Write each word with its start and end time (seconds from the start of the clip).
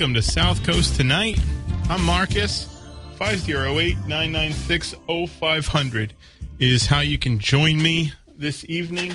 Welcome 0.00 0.14
to 0.14 0.22
South 0.22 0.64
Coast 0.64 0.96
Tonight. 0.96 1.38
I'm 1.90 2.02
Marcus. 2.06 2.64
508 3.16 3.98
996 4.06 4.94
0500 5.28 6.14
is 6.58 6.86
how 6.86 7.00
you 7.00 7.18
can 7.18 7.38
join 7.38 7.82
me 7.82 8.14
this 8.34 8.64
evening. 8.66 9.12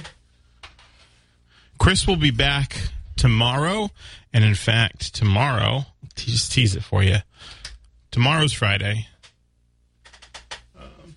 Chris 1.80 2.06
will 2.06 2.18
be 2.18 2.30
back 2.30 2.78
tomorrow. 3.16 3.90
And 4.32 4.44
in 4.44 4.54
fact, 4.54 5.16
tomorrow, 5.16 5.88
just 6.14 6.52
tease 6.52 6.76
it 6.76 6.84
for 6.84 7.02
you. 7.02 7.18
Tomorrow's 8.12 8.54
Friday. 8.54 9.08
Um, 10.80 11.16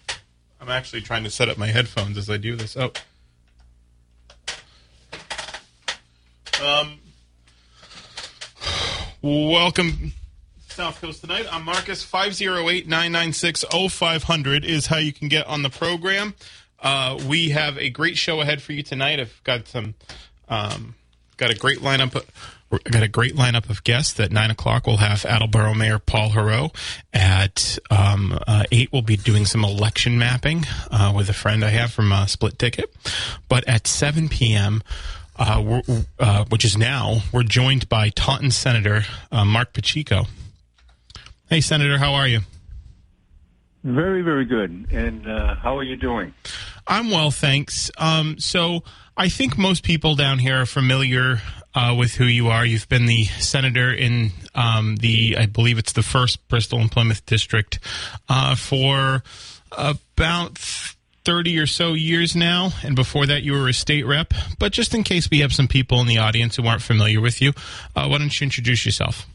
I'm 0.63 0.71
actually 0.71 1.03
trying 1.03 1.25
to 1.25 1.31
set 1.31 1.51
up 1.51 1.59
my 1.59 1.67
headphones 1.67 2.17
as 2.17 2.31
I 2.31 2.39
do 2.39 2.57
this. 2.57 2.75
Oh. 2.75 2.91
Um, 6.65 7.01
Welcome, 9.21 10.13
South 10.69 11.01
Coast 11.01 11.23
Tonight. 11.23 11.47
I'm 11.51 11.65
Marcus. 11.65 12.05
508 12.05 12.87
996 12.87 13.65
0500 13.91 14.65
is 14.65 14.87
how 14.87 14.99
you 14.99 15.13
can 15.13 15.27
get 15.27 15.45
on 15.49 15.63
the 15.63 15.71
program. 15.71 16.35
Uh, 16.81 17.19
we 17.27 17.49
have 17.49 17.77
a 17.79 17.91
great 17.91 18.17
show 18.17 18.41
ahead 18.41 18.63
for 18.63 18.73
you 18.73 18.85
tonight. 18.85 19.19
I've 19.19 19.41
got 19.43 19.67
some, 19.67 19.95
um, 20.49 20.95
got 21.37 21.51
a 21.51 21.57
great 21.57 21.81
lineup. 21.81 22.15
Of, 22.15 22.85
got 22.85 23.03
a 23.03 23.09
great 23.09 23.35
lineup 23.35 23.69
of 23.69 23.83
guests. 23.83 24.21
At 24.21 24.31
nine 24.31 24.53
o'clock, 24.53 24.87
we'll 24.87 24.99
have 24.99 25.25
Attleboro 25.25 25.75
Mayor 25.75 25.99
Paul 25.99 26.31
Heroux. 26.31 26.71
At 27.13 27.77
um, 27.91 28.39
uh, 28.47 28.63
eight, 28.71 28.93
we'll 28.93 29.03
be 29.03 29.17
doing 29.17 29.47
some 29.47 29.65
election 29.65 30.17
mapping 30.17 30.65
uh, 30.93 31.13
with 31.17 31.29
a 31.29 31.35
friend 31.35 31.65
I 31.65 31.71
have 31.71 31.93
from 31.93 32.13
uh, 32.13 32.27
Split 32.27 32.57
Ticket. 32.57 32.95
But 33.49 33.67
at 33.67 33.89
seven 33.89 34.29
p.m., 34.29 34.81
uh, 35.39 35.83
uh, 36.19 36.45
which 36.47 36.65
is 36.65 36.77
now, 36.77 37.19
we're 37.33 37.43
joined 37.43 37.89
by 37.89 38.11
Taunton 38.11 38.51
Senator 38.51 39.05
uh, 39.31 39.45
Marc 39.45 39.73
Pacheco. 39.73 40.27
Hey, 41.49 41.61
Senator, 41.61 41.99
how 41.99 42.15
are 42.15 42.27
you? 42.27 42.41
Very, 43.85 44.23
very 44.23 44.45
good. 44.45 44.89
And 44.91 45.27
uh, 45.27 45.55
how 45.55 45.79
are 45.79 45.83
you 45.85 45.97
doing? 45.97 46.35
I'm 46.87 47.11
well, 47.11 47.31
thanks. 47.31 47.91
Um, 47.97 48.39
so 48.39 48.83
I 49.17 49.29
think 49.29 49.57
most 49.57 49.85
people 49.85 50.15
down 50.15 50.41
here 50.41 50.63
are 50.63 50.67
familiar 50.67 51.41
uh, 51.75 51.95
with 51.97 52.15
who 52.15 52.25
you 52.25 52.49
are. 52.49 52.67
You've 52.67 52.89
been 52.89 53.07
the 53.07 53.25
senator 53.25 53.93
in 53.93 54.33
um, 54.55 54.97
the, 54.97 55.37
I 55.39 55.47
believe 55.47 55.79
it's 55.79 55.93
the 55.93 56.03
first 56.03 56.47
Bristol 56.49 56.81
and 56.81 56.91
Plymouth 56.91 57.25
district 57.25 57.79
uh, 58.29 58.57
for 58.57 59.23
about 59.71 60.59
30 61.29 61.59
or 61.59 61.67
so 61.67 61.93
years 61.93 62.35
now, 62.35 62.71
and 62.83 62.97
before 62.97 63.27
that 63.27 63.43
you 63.43 63.53
were 63.53 63.69
a 63.69 63.75
state 63.75 64.07
rep. 64.07 64.33
But 64.59 64.73
just 64.73 64.95
in 64.95 65.05
case 65.05 65.29
we 65.31 65.41
have 65.41 65.53
some 65.53 65.69
people 65.69 66.01
in 66.01 66.07
the 66.07 66.17
audience 66.17 66.57
who 66.57 66.67
aren't 66.67 66.81
familiar 66.81 67.21
with 67.21 67.43
you, 67.43 67.53
uh, 67.95 68.09
why 68.09 68.17
don't 68.17 68.41
you 68.41 68.47
introduce 68.47 68.87
yourself? 68.87 69.27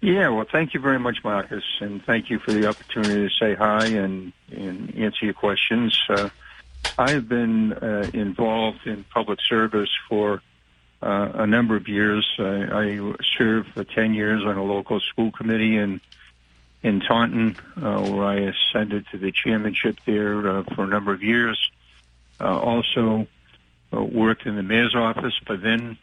Yeah, 0.00 0.30
well, 0.30 0.46
thank 0.50 0.74
you 0.74 0.80
very 0.80 0.98
much, 0.98 1.18
Marcus, 1.22 1.62
and 1.80 2.04
thank 2.04 2.28
you 2.28 2.40
for 2.40 2.50
the 2.50 2.66
opportunity 2.66 3.28
to 3.28 3.34
say 3.38 3.54
hi 3.54 3.86
and, 3.86 4.32
and 4.50 4.92
answer 4.96 5.26
your 5.26 5.34
questions. 5.34 5.96
Uh, 6.10 6.28
I 6.98 7.12
have 7.12 7.28
been 7.28 7.74
uh, 7.74 8.10
involved 8.12 8.84
in 8.84 9.04
public 9.14 9.38
service 9.48 9.90
for 10.08 10.42
uh, 11.00 11.30
a 11.34 11.46
number 11.46 11.76
of 11.76 11.86
years. 11.86 12.28
I, 12.36 12.42
I 12.72 13.14
served 13.38 13.74
for 13.74 13.84
10 13.84 14.12
years 14.12 14.42
on 14.44 14.56
a 14.56 14.64
local 14.64 14.98
school 14.98 15.30
committee 15.30 15.76
and 15.76 16.00
in 16.82 17.00
Taunton, 17.00 17.56
uh, 17.76 18.00
where 18.08 18.24
I 18.24 18.52
ascended 18.52 19.06
to 19.10 19.18
the 19.18 19.32
chairmanship 19.32 19.98
there 20.06 20.48
uh, 20.48 20.62
for 20.74 20.84
a 20.84 20.86
number 20.86 21.12
of 21.12 21.22
years. 21.22 21.58
Uh, 22.40 22.58
also 22.58 23.26
uh, 23.92 24.02
worked 24.02 24.46
in 24.46 24.54
the 24.54 24.62
mayor's 24.62 24.94
office, 24.94 25.34
but 25.46 25.60
then 25.60 25.98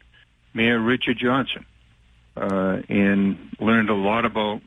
Mayor 0.53 0.79
Richard 0.79 1.17
Johnson, 1.17 1.65
uh, 2.35 2.81
and 2.89 3.55
learned 3.59 3.89
a 3.89 3.93
lot 3.93 4.25
about 4.25 4.61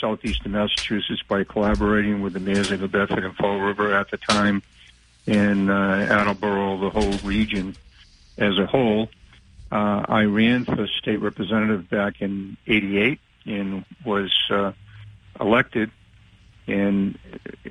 southeastern 0.00 0.52
Massachusetts 0.52 1.22
by 1.28 1.44
collaborating 1.44 2.22
with 2.22 2.32
the 2.32 2.40
mayors 2.40 2.70
of 2.70 2.80
the 2.80 2.88
Bedford 2.88 3.24
and 3.24 3.36
Fall 3.36 3.58
River 3.58 3.94
at 3.94 4.10
the 4.10 4.16
time, 4.16 4.62
and 5.26 5.70
uh, 5.70 6.06
Attleboro, 6.08 6.78
the 6.78 6.90
whole 6.90 7.12
region 7.28 7.76
as 8.38 8.58
a 8.58 8.66
whole. 8.66 9.10
I 9.72 10.22
ran 10.22 10.64
for 10.64 10.88
state 10.88 11.20
representative 11.20 11.88
back 11.90 12.20
in 12.20 12.56
'88 12.66 13.20
and 13.46 13.84
was 14.04 14.32
elected 15.40 15.90
and 16.66 17.18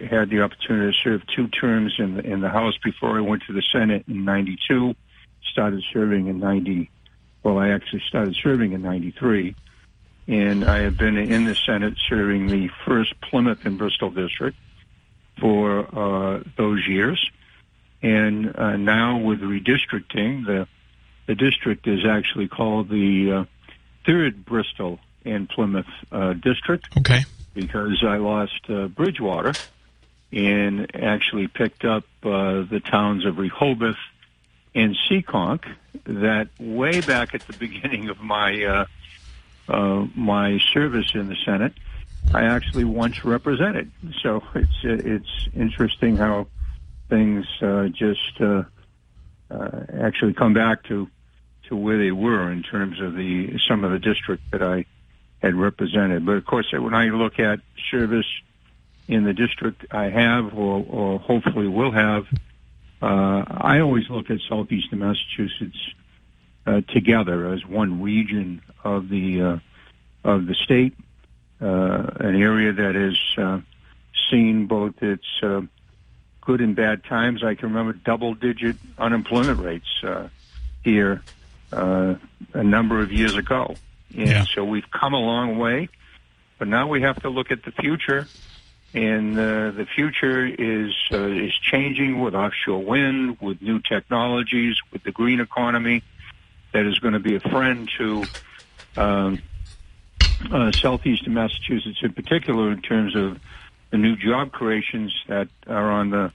had 0.10 0.30
the 0.30 0.42
opportunity 0.42 0.92
to 0.92 0.98
serve 1.04 1.22
two 1.36 1.48
terms 1.48 1.96
in 2.00 2.16
the, 2.16 2.22
in 2.26 2.42
the 2.42 2.50
House 2.50 2.78
before 2.84 3.18
I 3.18 3.22
went 3.22 3.44
to 3.48 3.54
the 3.54 3.64
Senate 3.72 4.06
in 4.08 4.26
92, 4.26 4.96
started 5.52 5.84
serving 5.94 6.28
in 6.28 6.40
90, 6.40 6.90
well, 7.44 7.58
I 7.58 7.70
actually 7.70 8.04
started 8.08 8.36
serving 8.42 8.74
in 8.74 8.82
93. 8.82 9.56
And 10.28 10.64
I 10.64 10.80
have 10.80 10.98
been 10.98 11.18
in 11.18 11.46
the 11.46 11.56
Senate 11.56 11.96
serving 12.08 12.48
the 12.48 12.70
first 12.86 13.20
Plymouth 13.22 13.66
and 13.66 13.78
Bristol 13.78 14.12
district 14.12 14.58
for 15.40 15.80
uh, 15.80 16.44
those 16.56 16.86
years. 16.88 17.32
And 18.02 18.56
uh, 18.56 18.78
now 18.78 19.18
with 19.18 19.42
redistricting, 19.42 20.46
the 20.46 20.68
the 21.26 21.36
district 21.36 21.88
is 21.88 22.00
actually 22.10 22.48
called 22.48 22.90
the 22.90 23.32
uh, 23.32 23.46
third 24.04 24.46
Bristol 24.46 25.00
and 25.26 25.48
Plymouth 25.48 25.86
uh, 26.12 26.34
district. 26.34 26.88
Okay 26.98 27.24
because 27.54 28.04
I 28.04 28.18
lost 28.18 28.70
uh, 28.70 28.88
Bridgewater 28.88 29.54
and 30.32 30.96
actually 30.96 31.48
picked 31.48 31.86
up 31.86 32.04
uh, 32.24 32.62
the 32.62 32.82
towns 32.84 33.26
of 33.26 33.38
Rehoboth 33.38 33.98
and 34.76 34.96
Seekonk 35.10 35.66
that 36.06 36.50
way 36.60 37.02
back 37.02 37.34
at 37.34 37.42
the 37.48 37.54
beginning 37.58 38.10
of 38.10 38.22
my 38.22 38.64
uh, 38.64 38.86
uh, 39.68 40.08
my 40.16 40.60
service 40.74 41.12
in 41.14 41.28
the 41.28 41.36
Senate, 41.46 41.74
I 42.34 42.44
actually 42.44 42.84
once 42.84 43.24
represented. 43.24 43.92
So 44.22 44.44
it's 44.56 44.80
it's 44.84 45.50
interesting 45.56 46.18
how 46.18 46.48
things 47.10 47.46
uh, 47.62 47.88
just 47.88 48.40
uh, 48.40 48.64
uh, 49.50 49.70
actually 50.02 50.34
come 50.34 50.54
back 50.54 50.84
to 50.86 51.08
to 51.68 51.76
where 51.76 51.98
they 51.98 52.12
were 52.12 52.52
in 52.52 52.64
terms 52.64 53.00
of 53.00 53.16
the 53.16 53.60
some 53.68 53.84
of 53.84 53.92
the 53.92 54.00
district 54.00 54.44
that 54.52 54.64
I 54.64 54.86
had 55.42 55.56
represented. 55.56 56.26
But 56.26 56.34
of 56.34 56.46
course, 56.46 56.72
when 56.72 56.94
I 56.94 57.06
look 57.06 57.40
at 57.40 57.60
service 57.92 58.28
in 59.08 59.24
the 59.24 59.34
district 59.34 59.86
I 59.92 60.10
have 60.10 60.54
or, 60.54 60.86
or 60.88 61.20
hopefully 61.20 61.68
will 61.68 61.92
have, 61.92 62.28
uh, 63.02 63.44
I 63.48 63.80
always 63.80 64.10
look 64.10 64.30
at 64.30 64.40
southeastern 64.48 65.00
Massachusetts 65.00 65.78
uh, 66.68 66.82
together 66.90 67.54
as 67.54 67.66
one 67.66 68.02
region 68.02 68.62
of 68.84 69.10
the 69.10 69.42
uh, 69.42 69.60
of 70.24 70.46
the 70.46 70.54
state, 70.54 70.94
uh, 71.62 71.66
an 72.20 72.36
area 72.36 72.74
that 72.74 72.96
is 72.96 73.18
uh, 73.38 73.62
seen 74.30 74.68
both 74.68 75.02
its 75.02 75.26
uh, 75.42 75.62
good 76.42 76.60
and 76.60 76.76
bad 76.76 77.04
times. 77.06 77.44
I 77.44 77.56
can 77.56 77.70
remember 77.70 77.94
double-digit 77.94 78.76
unemployment 78.98 79.60
rates 79.60 79.88
here 80.84 81.24
a 81.72 82.18
number 82.64 83.02
of 83.02 83.12
years 83.14 83.36
ago, 83.36 83.76
and 84.18 84.30
Yeah. 84.30 84.44
so 84.54 84.64
we've 84.64 84.90
come 84.92 85.14
a 85.14 85.20
long 85.20 85.58
way. 85.58 85.90
But 86.58 86.68
now 86.68 86.88
we 86.88 87.02
have 87.02 87.22
to 87.22 87.30
look 87.30 87.52
at 87.52 87.64
the 87.64 87.72
future, 87.72 88.28
and 88.94 89.38
uh, 89.40 89.72
the 89.72 89.88
future 89.96 90.46
is 90.46 90.94
uh, 91.12 91.28
is 91.28 91.54
changing 91.54 92.20
with 92.20 92.36
offshore 92.36 92.84
wind, 92.84 93.38
with 93.40 93.62
new 93.62 93.80
technologies, 93.80 94.76
with 94.92 95.04
the 95.04 95.12
green 95.12 95.40
economy 95.40 96.04
that 96.74 96.86
is 96.86 97.00
going 97.00 97.14
to 97.14 97.20
be 97.20 97.36
a 97.36 97.40
friend 97.40 97.90
to 97.98 98.28
um, 98.98 99.42
uh, 100.52 100.72
southeastern 100.82 101.34
Massachusetts, 101.34 102.00
in 102.02 102.14
particular, 102.14 102.72
in 102.72 102.82
terms 102.82 103.16
of 103.16 103.40
the 103.92 103.98
new 103.98 104.16
job 104.16 104.52
creations 104.52 105.14
that 105.28 105.48
are 105.68 105.92
on 105.92 106.10
the 106.10 106.32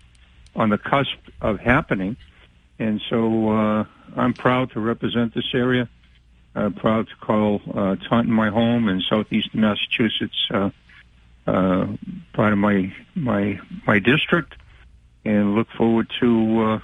on 0.57 0.71
the 0.71 0.79
cusp 0.79 1.19
of 1.41 1.61
happening. 1.61 2.17
And 2.79 3.01
so, 3.09 3.51
uh, 3.51 3.85
I'm 4.17 4.35
proud 4.35 4.73
to 4.73 4.81
represent 4.81 5.35
this 5.35 5.55
area. 5.55 5.89
Uh, 6.55 6.71
proud 6.71 7.09
to 7.09 7.17
call 7.17 7.61
uh, 7.75 7.97
Taunton 8.09 8.33
my 8.33 8.49
home 8.49 8.89
in 8.89 9.01
southeastern 9.01 9.61
Massachusetts, 9.61 10.47
uh, 10.53 10.71
uh, 11.49 11.89
part 12.33 12.53
of 12.53 12.59
my 12.59 12.95
my 13.17 13.59
my 13.87 13.99
district, 13.99 14.55
and 15.25 15.57
look 15.57 15.69
forward 15.77 16.09
to 16.21 16.61
uh, 16.63 16.79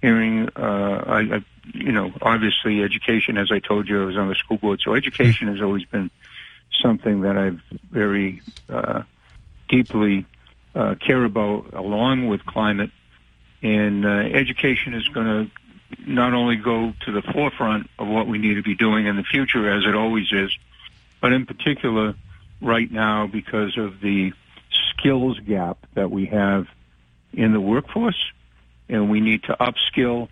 hearing. 0.00 0.48
Uh, 0.56 1.04
I, 1.06 1.18
I, 1.36 1.44
you 1.74 1.92
know, 1.92 2.12
obviously, 2.22 2.82
education. 2.82 3.36
As 3.36 3.52
I 3.52 3.58
told 3.58 3.88
you, 3.88 4.02
I 4.02 4.06
was 4.06 4.16
on 4.16 4.28
the 4.28 4.34
school 4.34 4.56
board, 4.56 4.80
so 4.82 4.94
education 4.94 5.48
has 5.48 5.60
always 5.60 5.84
been 5.84 6.10
something 6.80 7.20
that 7.22 7.36
I've 7.36 7.60
very 7.90 8.40
uh, 8.70 9.02
deeply 9.68 10.24
uh, 10.74 10.94
care 10.94 11.24
about, 11.24 11.74
along 11.74 12.28
with 12.28 12.44
climate. 12.46 12.90
And 13.62 14.06
uh, 14.06 14.08
education 14.08 14.94
is 14.94 15.06
going 15.08 15.26
to 15.26 15.50
not 16.06 16.34
only 16.34 16.56
go 16.56 16.92
to 17.04 17.12
the 17.12 17.22
forefront 17.22 17.88
of 17.98 18.08
what 18.08 18.26
we 18.26 18.38
need 18.38 18.54
to 18.54 18.62
be 18.62 18.74
doing 18.74 19.06
in 19.06 19.16
the 19.16 19.22
future, 19.22 19.70
as 19.70 19.84
it 19.84 19.94
always 19.94 20.30
is, 20.32 20.56
but 21.20 21.32
in 21.32 21.46
particular 21.46 22.14
right 22.60 22.90
now 22.90 23.26
because 23.26 23.76
of 23.78 24.00
the 24.00 24.32
skills 24.90 25.38
gap 25.40 25.78
that 25.94 26.10
we 26.10 26.26
have 26.26 26.66
in 27.32 27.52
the 27.52 27.60
workforce, 27.60 28.32
and 28.88 29.10
we 29.10 29.20
need 29.20 29.42
to 29.44 29.56
upskill 29.60 30.28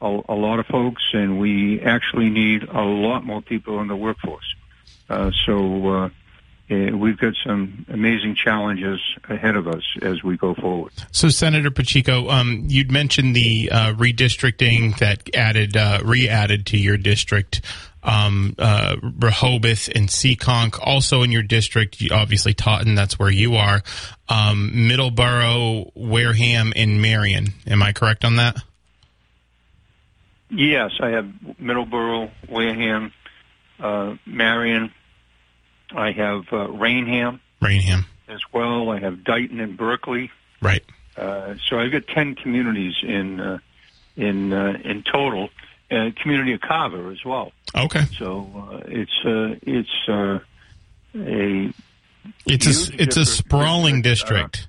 a, 0.00 0.06
a 0.06 0.34
lot 0.34 0.58
of 0.60 0.66
folks, 0.66 1.02
and 1.12 1.38
we 1.38 1.80
actually 1.80 2.30
need 2.30 2.62
a 2.62 2.82
lot 2.82 3.24
more 3.24 3.42
people 3.42 3.80
in 3.80 3.88
the 3.88 3.96
workforce. 3.96 4.54
Uh, 5.10 5.30
so 5.46 5.88
uh, 5.88 6.08
eh, 6.70 6.90
we've 6.90 7.18
got 7.18 7.34
some 7.44 7.86
amazing 7.88 8.34
challenges 8.34 9.00
ahead 9.28 9.56
of 9.56 9.68
us 9.68 9.82
as 10.02 10.22
we 10.22 10.36
go 10.36 10.54
forward. 10.54 10.92
So, 11.10 11.28
Senator 11.28 11.70
Pacheco, 11.70 12.28
um, 12.28 12.64
you'd 12.66 12.90
mentioned 12.90 13.34
the 13.34 13.70
uh, 13.70 13.92
redistricting 13.94 14.98
that 14.98 15.34
added, 15.34 15.76
uh, 15.76 16.00
re-added 16.04 16.66
to 16.66 16.78
your 16.78 16.96
district, 16.96 17.60
um, 18.02 18.54
uh, 18.58 18.96
Rehoboth 19.02 19.88
and 19.94 20.08
Seekonk, 20.08 20.78
also 20.80 21.22
in 21.22 21.32
your 21.32 21.42
district. 21.42 22.02
Obviously, 22.10 22.54
Taunton, 22.54 22.94
that's 22.94 23.18
where 23.18 23.30
you 23.30 23.56
are. 23.56 23.82
Um, 24.28 24.70
Middleborough, 24.74 25.90
Wareham, 25.94 26.72
and 26.76 27.02
Marion. 27.02 27.48
Am 27.66 27.82
I 27.82 27.92
correct 27.92 28.24
on 28.24 28.36
that? 28.36 28.56
Yes, 30.50 30.92
I 31.00 31.08
have 31.10 31.26
Middleborough, 31.60 32.30
Wareham, 32.48 33.12
uh, 33.80 34.14
Marion. 34.24 34.92
I 35.94 36.12
have 36.12 36.44
uh, 36.52 36.68
Raynham 36.68 37.40
Raynham, 37.60 38.06
as 38.28 38.40
well. 38.52 38.90
I 38.90 38.98
have 39.00 39.24
Dighton 39.24 39.60
and 39.60 39.76
Berkley. 39.76 40.30
right? 40.60 40.84
Uh, 41.16 41.54
so 41.66 41.78
I've 41.78 41.90
got 41.92 42.06
ten 42.06 42.34
communities 42.34 42.94
in 43.02 43.40
uh, 43.40 43.58
in 44.16 44.52
uh, 44.52 44.78
in 44.84 45.02
total. 45.02 45.50
Uh, 45.90 46.10
community 46.20 46.52
of 46.52 46.60
Carver 46.60 47.10
as 47.10 47.24
well. 47.24 47.50
Okay, 47.74 48.04
So 48.18 48.70
uh, 48.70 48.80
it's 48.88 49.24
uh, 49.24 49.56
it's 49.62 50.08
uh, 50.08 50.38
a 51.14 51.72
it's 52.46 52.66
a 52.90 53.02
it's 53.02 53.16
a 53.16 53.24
sprawling 53.24 54.02
district. 54.02 54.68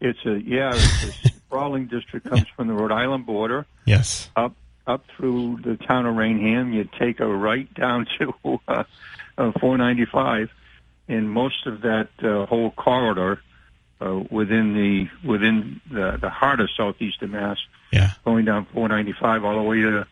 it's 0.00 0.18
a 0.26 0.40
yeah 0.42 0.72
it's 0.74 1.04
a 1.24 1.28
sprawling 1.46 1.86
district 1.86 2.28
comes 2.28 2.46
from 2.56 2.66
the 2.66 2.74
Rhode 2.74 2.90
Island 2.90 3.26
border 3.26 3.64
Yes. 3.84 4.28
up 4.34 4.54
up 4.88 5.04
through 5.16 5.60
the 5.62 5.76
town 5.76 6.04
of 6.06 6.16
Raynham. 6.16 6.72
You 6.72 6.88
take 6.98 7.20
a 7.20 7.26
right 7.28 7.72
down 7.74 8.06
to 8.18 8.60
uh, 8.66 8.82
uh, 9.40 9.52
495, 9.58 10.50
and 11.08 11.30
most 11.30 11.66
of 11.66 11.80
that 11.82 12.08
uh, 12.22 12.46
whole 12.46 12.70
corridor 12.70 13.40
uh, 14.00 14.20
within 14.30 14.74
the 14.74 15.08
within 15.28 15.80
the, 15.90 16.18
the 16.20 16.30
heart 16.30 16.60
of 16.60 16.68
southeastern 16.76 17.30
Mass, 17.32 17.58
Yeah. 17.92 18.12
going 18.24 18.44
down 18.44 18.66
495 18.72 19.44
all 19.44 19.56
the 19.56 19.62
way 19.62 19.80
to 19.80 20.06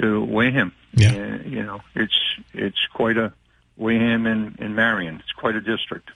to 0.00 0.24
Wareham. 0.24 0.72
Yeah. 0.94 1.12
And, 1.12 1.52
you 1.52 1.62
know, 1.62 1.80
it's 1.94 2.18
it's 2.52 2.80
quite 2.92 3.16
a 3.16 3.32
Wareham 3.76 4.26
and, 4.26 4.56
and 4.58 4.74
Marion. 4.76 5.16
It's 5.20 5.32
quite 5.32 5.56
a 5.56 5.60
district. 5.60 6.10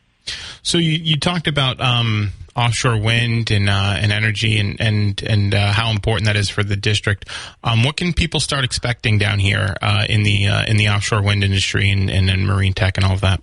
So 0.63 0.79
you, 0.79 0.93
you 0.93 1.17
talked 1.19 1.49
about 1.49 1.81
um, 1.81 2.33
offshore 2.59 2.99
wind 2.99 3.51
and 3.51 3.71
uh, 3.71 3.97
and 3.99 4.11
energy 4.13 4.59
and 4.59 4.81
and 4.81 5.23
and 5.23 5.55
uh, 5.55 5.73
how 5.73 5.91
important 5.91 6.27
that 6.27 6.37
is 6.37 6.51
for 6.51 6.65
the 6.65 6.77
district. 6.77 7.29
Um, 7.63 7.85
what 7.85 7.97
can 7.97 8.13
people 8.13 8.41
start 8.41 8.65
expecting 8.65 9.17
down 9.19 9.39
here 9.39 9.77
uh, 9.81 10.05
in 10.09 10.25
the 10.25 10.49
uh, 10.49 10.65
in 10.65 10.77
the 10.77 10.89
offshore 10.89 11.23
wind 11.23 11.45
industry 11.45 11.91
and, 11.91 12.11
and, 12.11 12.29
and 12.29 12.47
marine 12.47 12.75
tech 12.75 12.97
and 12.97 13.07
all 13.07 13.13
of 13.13 13.21
that? 13.21 13.41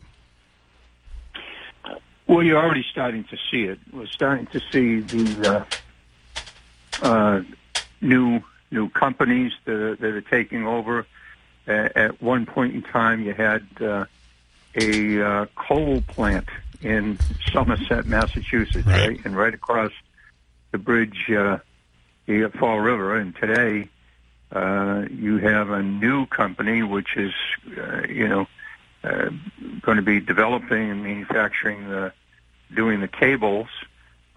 Well, 2.27 2.43
you're 2.43 2.61
already 2.61 2.85
starting 2.91 3.23
to 3.25 3.37
see 3.49 3.63
it. 3.63 3.79
We're 3.93 4.07
starting 4.07 4.47
to 4.47 4.59
see 4.71 4.99
the 4.99 5.65
uh, 7.01 7.05
uh, 7.05 7.41
new 8.01 8.41
new 8.71 8.89
companies 8.89 9.53
that 9.63 9.75
are, 9.75 9.95
that 9.95 10.13
are 10.13 10.21
taking 10.21 10.67
over. 10.67 11.05
At 11.67 12.21
one 12.21 12.45
point 12.45 12.75
in 12.75 12.83
time, 12.83 13.23
you 13.23 13.33
had 13.33 13.65
a 13.81 15.47
coal 15.55 16.01
plant 16.01 16.47
in 16.81 17.17
Somerset, 17.51 18.05
Massachusetts, 18.05 18.85
Right. 18.85 19.07
right, 19.09 19.25
and 19.25 19.35
right 19.35 19.53
across 19.53 19.91
the 20.71 20.77
bridge, 20.77 21.29
uh, 21.31 21.57
got 22.27 22.53
Fall 22.53 22.79
River, 22.79 23.15
and 23.15 23.35
today 23.35 23.89
uh, 24.51 25.05
you 25.09 25.37
have 25.37 25.69
a 25.69 25.81
new 25.83 26.25
company 26.27 26.83
which 26.83 27.17
is, 27.17 27.33
uh, 27.77 28.01
you 28.07 28.27
know, 28.27 28.47
uh, 29.03 29.29
going 29.81 29.97
to 29.97 30.01
be 30.03 30.19
developing 30.19 30.89
and 30.89 31.03
manufacturing 31.03 31.89
the, 31.89 32.11
doing 32.73 33.01
the 33.01 33.07
cables 33.07 33.67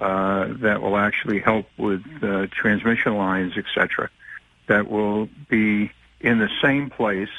uh, 0.00 0.48
that 0.58 0.82
will 0.82 0.96
actually 0.96 1.40
help 1.40 1.66
with 1.76 2.04
uh, 2.22 2.46
transmission 2.50 3.16
lines, 3.16 3.56
etc. 3.56 4.10
That 4.66 4.88
will 4.90 5.28
be 5.48 5.90
in 6.20 6.38
the 6.38 6.50
same 6.60 6.90
place, 6.90 7.30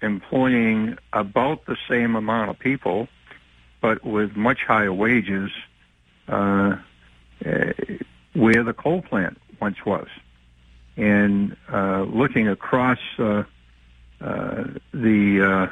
employing 0.00 0.96
about 1.12 1.66
the 1.66 1.76
same 1.88 2.16
amount 2.16 2.50
of 2.50 2.58
people, 2.58 3.08
but 3.80 4.04
with 4.04 4.36
much 4.36 4.64
higher 4.64 4.92
wages, 4.92 5.50
uh, 6.28 6.76
uh, 7.44 7.72
where 8.34 8.62
the 8.62 8.72
coal 8.72 9.02
plant 9.02 9.40
once 9.60 9.84
was. 9.84 10.08
And 10.96 11.56
uh, 11.72 12.02
looking 12.02 12.48
across 12.48 12.98
uh, 13.18 13.44
uh, 14.20 14.64
the 14.92 15.42
uh, 15.42 15.68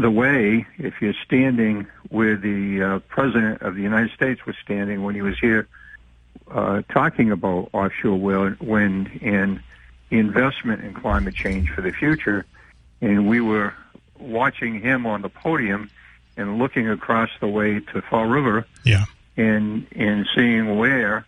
the 0.00 0.10
way, 0.10 0.66
if 0.78 1.00
you're 1.00 1.14
standing 1.24 1.86
where 2.08 2.36
the 2.36 2.82
uh, 2.82 2.98
president 3.00 3.62
of 3.62 3.76
the 3.76 3.82
United 3.82 4.10
States 4.12 4.44
was 4.44 4.56
standing 4.62 5.04
when 5.04 5.14
he 5.14 5.22
was 5.22 5.38
here 5.38 5.68
talking 6.88 7.30
about 7.30 7.70
offshore 7.72 8.18
wind 8.18 9.20
and 9.22 9.62
investment 10.10 10.84
in 10.84 10.94
climate 10.94 11.34
change 11.34 11.70
for 11.70 11.80
the 11.80 11.92
future, 11.92 12.44
and 13.00 13.28
we 13.28 13.40
were 13.40 13.72
watching 14.18 14.80
him 14.80 15.06
on 15.06 15.22
the 15.22 15.28
podium 15.28 15.90
and 16.36 16.58
looking 16.58 16.88
across 16.88 17.30
the 17.40 17.48
way 17.48 17.80
to 17.80 18.02
Fall 18.02 18.26
River 18.26 18.66
Yeah. 18.84 19.04
and 19.36 19.86
and 19.94 20.26
seeing 20.34 20.76
where 20.78 21.26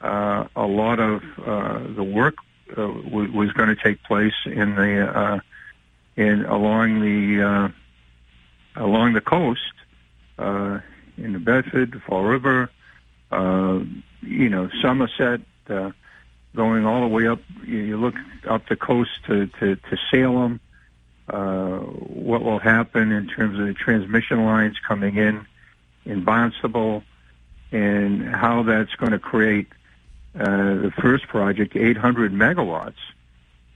uh, 0.00 0.46
a 0.54 0.66
lot 0.66 0.98
of 1.00 1.22
uh, 1.44 1.78
the 1.94 2.02
work 2.04 2.36
uh, 2.72 2.74
w- 2.76 3.32
was 3.32 3.52
going 3.52 3.68
to 3.68 3.76
take 3.76 4.02
place 4.02 4.34
in 4.44 4.74
the 4.74 5.18
uh, 5.18 5.40
in 6.16 6.44
along 6.44 7.00
the 7.00 7.42
uh, 7.42 7.68
along 8.82 9.12
the 9.14 9.20
coast 9.20 9.60
uh, 10.38 10.80
in 11.16 11.32
the 11.32 11.38
Bedford, 11.38 12.00
Fall 12.06 12.24
River, 12.24 12.70
uh, 13.32 13.80
you 14.22 14.48
know 14.50 14.68
Somerset, 14.82 15.40
uh, 15.68 15.92
going 16.54 16.84
all 16.86 17.00
the 17.00 17.06
way 17.08 17.26
up. 17.26 17.40
You, 17.64 17.78
you 17.78 17.96
look 17.98 18.14
up 18.48 18.68
the 18.68 18.76
coast 18.76 19.10
to 19.26 19.46
to, 19.60 19.76
to 19.76 19.96
Salem. 20.10 20.60
Uh, 21.28 21.78
what 21.78 22.42
will 22.42 22.60
happen 22.60 23.10
in 23.10 23.26
terms 23.26 23.58
of 23.58 23.66
the 23.66 23.74
transmission 23.74 24.44
lines 24.44 24.76
coming 24.86 25.16
in 25.16 25.44
in 26.04 26.22
Barnstable, 26.22 27.02
and 27.72 28.22
how 28.22 28.62
that's 28.62 28.94
going 28.94 29.10
to 29.10 29.18
create 29.18 29.66
uh, 30.38 30.44
the 30.44 30.92
first 31.00 31.26
project, 31.26 31.74
800 31.74 32.32
megawatts 32.32 32.94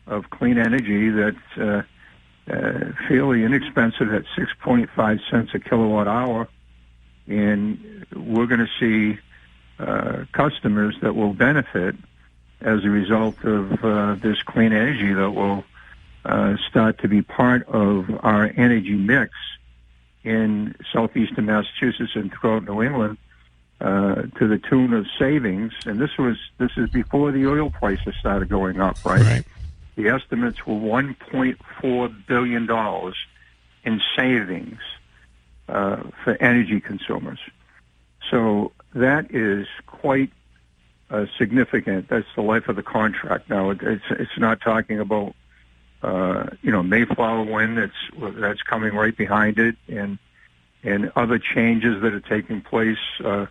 of 0.06 0.30
clean 0.30 0.58
energy 0.58 1.10
that's 1.10 1.58
uh, 1.58 1.82
uh, 2.48 2.92
fairly 3.08 3.44
inexpensive 3.44 4.12
at 4.12 4.24
6.5 4.36 5.30
cents 5.30 5.50
a 5.54 5.58
kilowatt 5.58 6.06
hour, 6.06 6.48
and 7.26 8.06
we're 8.14 8.46
going 8.46 8.66
to 8.66 8.70
see 8.78 9.18
uh, 9.78 10.24
customers 10.32 10.96
that 11.02 11.14
will 11.16 11.32
benefit 11.32 11.96
as 12.60 12.84
a 12.84 12.90
result 12.90 13.42
of 13.44 13.84
uh, 13.84 14.14
this 14.16 14.42
clean 14.42 14.72
energy 14.72 15.12
that 15.12 15.30
will 15.30 15.64
uh, 16.24 16.56
start 16.68 16.98
to 16.98 17.08
be 17.08 17.22
part 17.22 17.66
of 17.68 18.06
our 18.22 18.52
energy 18.56 18.94
mix 18.94 19.32
in 20.22 20.74
southeastern 20.92 21.46
Massachusetts 21.46 22.12
and 22.14 22.32
throughout 22.32 22.64
New 22.64 22.82
England 22.82 23.16
uh, 23.80 24.22
to 24.38 24.46
the 24.46 24.58
tune 24.58 24.92
of 24.92 25.06
savings. 25.18 25.72
And 25.86 25.98
this 25.98 26.16
was 26.18 26.36
this 26.58 26.72
is 26.76 26.90
before 26.90 27.32
the 27.32 27.46
oil 27.46 27.70
prices 27.70 28.14
started 28.20 28.48
going 28.48 28.80
up, 28.80 29.02
right? 29.04 29.22
Right. 29.22 29.44
The 29.96 30.08
estimates 30.08 30.66
were 30.66 30.74
1.4 30.74 32.26
billion 32.26 32.66
dollars 32.66 33.16
in 33.84 34.00
savings 34.16 34.80
uh, 35.68 36.02
for 36.22 36.36
energy 36.40 36.80
consumers. 36.80 37.38
So 38.30 38.72
that 38.94 39.34
is 39.34 39.66
quite 39.86 40.30
uh, 41.10 41.26
significant. 41.38 42.08
That's 42.08 42.26
the 42.36 42.42
life 42.42 42.68
of 42.68 42.76
the 42.76 42.82
contract. 42.82 43.48
Now 43.48 43.70
it, 43.70 43.82
it's 43.82 44.04
it's 44.10 44.38
not 44.38 44.60
talking 44.60 45.00
about 45.00 45.34
uh, 46.02 46.46
you 46.62 46.70
know 46.70 46.82
Mayflower 46.82 47.44
wind 47.44 47.78
that's 47.78 48.32
that's 48.38 48.62
coming 48.62 48.94
right 48.94 49.16
behind 49.16 49.58
it, 49.58 49.76
and 49.88 50.18
and 50.82 51.12
other 51.16 51.38
changes 51.38 52.00
that 52.02 52.14
are 52.14 52.20
taking 52.20 52.60
place 52.62 52.98
uh, 53.24 53.46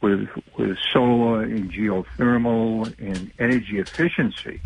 with 0.00 0.28
with 0.56 0.78
solar 0.92 1.42
and 1.42 1.70
geothermal 1.72 2.92
and 2.98 3.30
energy 3.38 3.78
efficiency. 3.78 4.60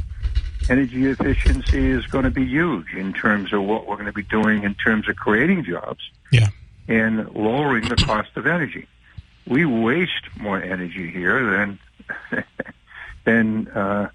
Energy 0.70 1.06
efficiency 1.06 1.86
is 1.90 2.04
going 2.06 2.24
to 2.24 2.30
be 2.30 2.44
huge 2.46 2.92
in 2.92 3.12
terms 3.14 3.52
of 3.54 3.62
what 3.62 3.86
we're 3.86 3.94
going 3.96 4.06
to 4.06 4.12
be 4.12 4.22
doing 4.22 4.64
in 4.64 4.74
terms 4.74 5.08
of 5.08 5.16
creating 5.16 5.64
jobs 5.64 6.10
Yeah. 6.30 6.48
and 6.88 7.26
lowering 7.34 7.88
the 7.88 7.96
cost 7.96 8.36
of 8.36 8.46
energy. 8.46 8.86
We 9.46 9.64
waste 9.64 10.28
more 10.38 10.60
energy 10.62 11.10
here 11.10 11.50
than 11.50 11.78
than 13.24 13.68
uh, 13.68 14.10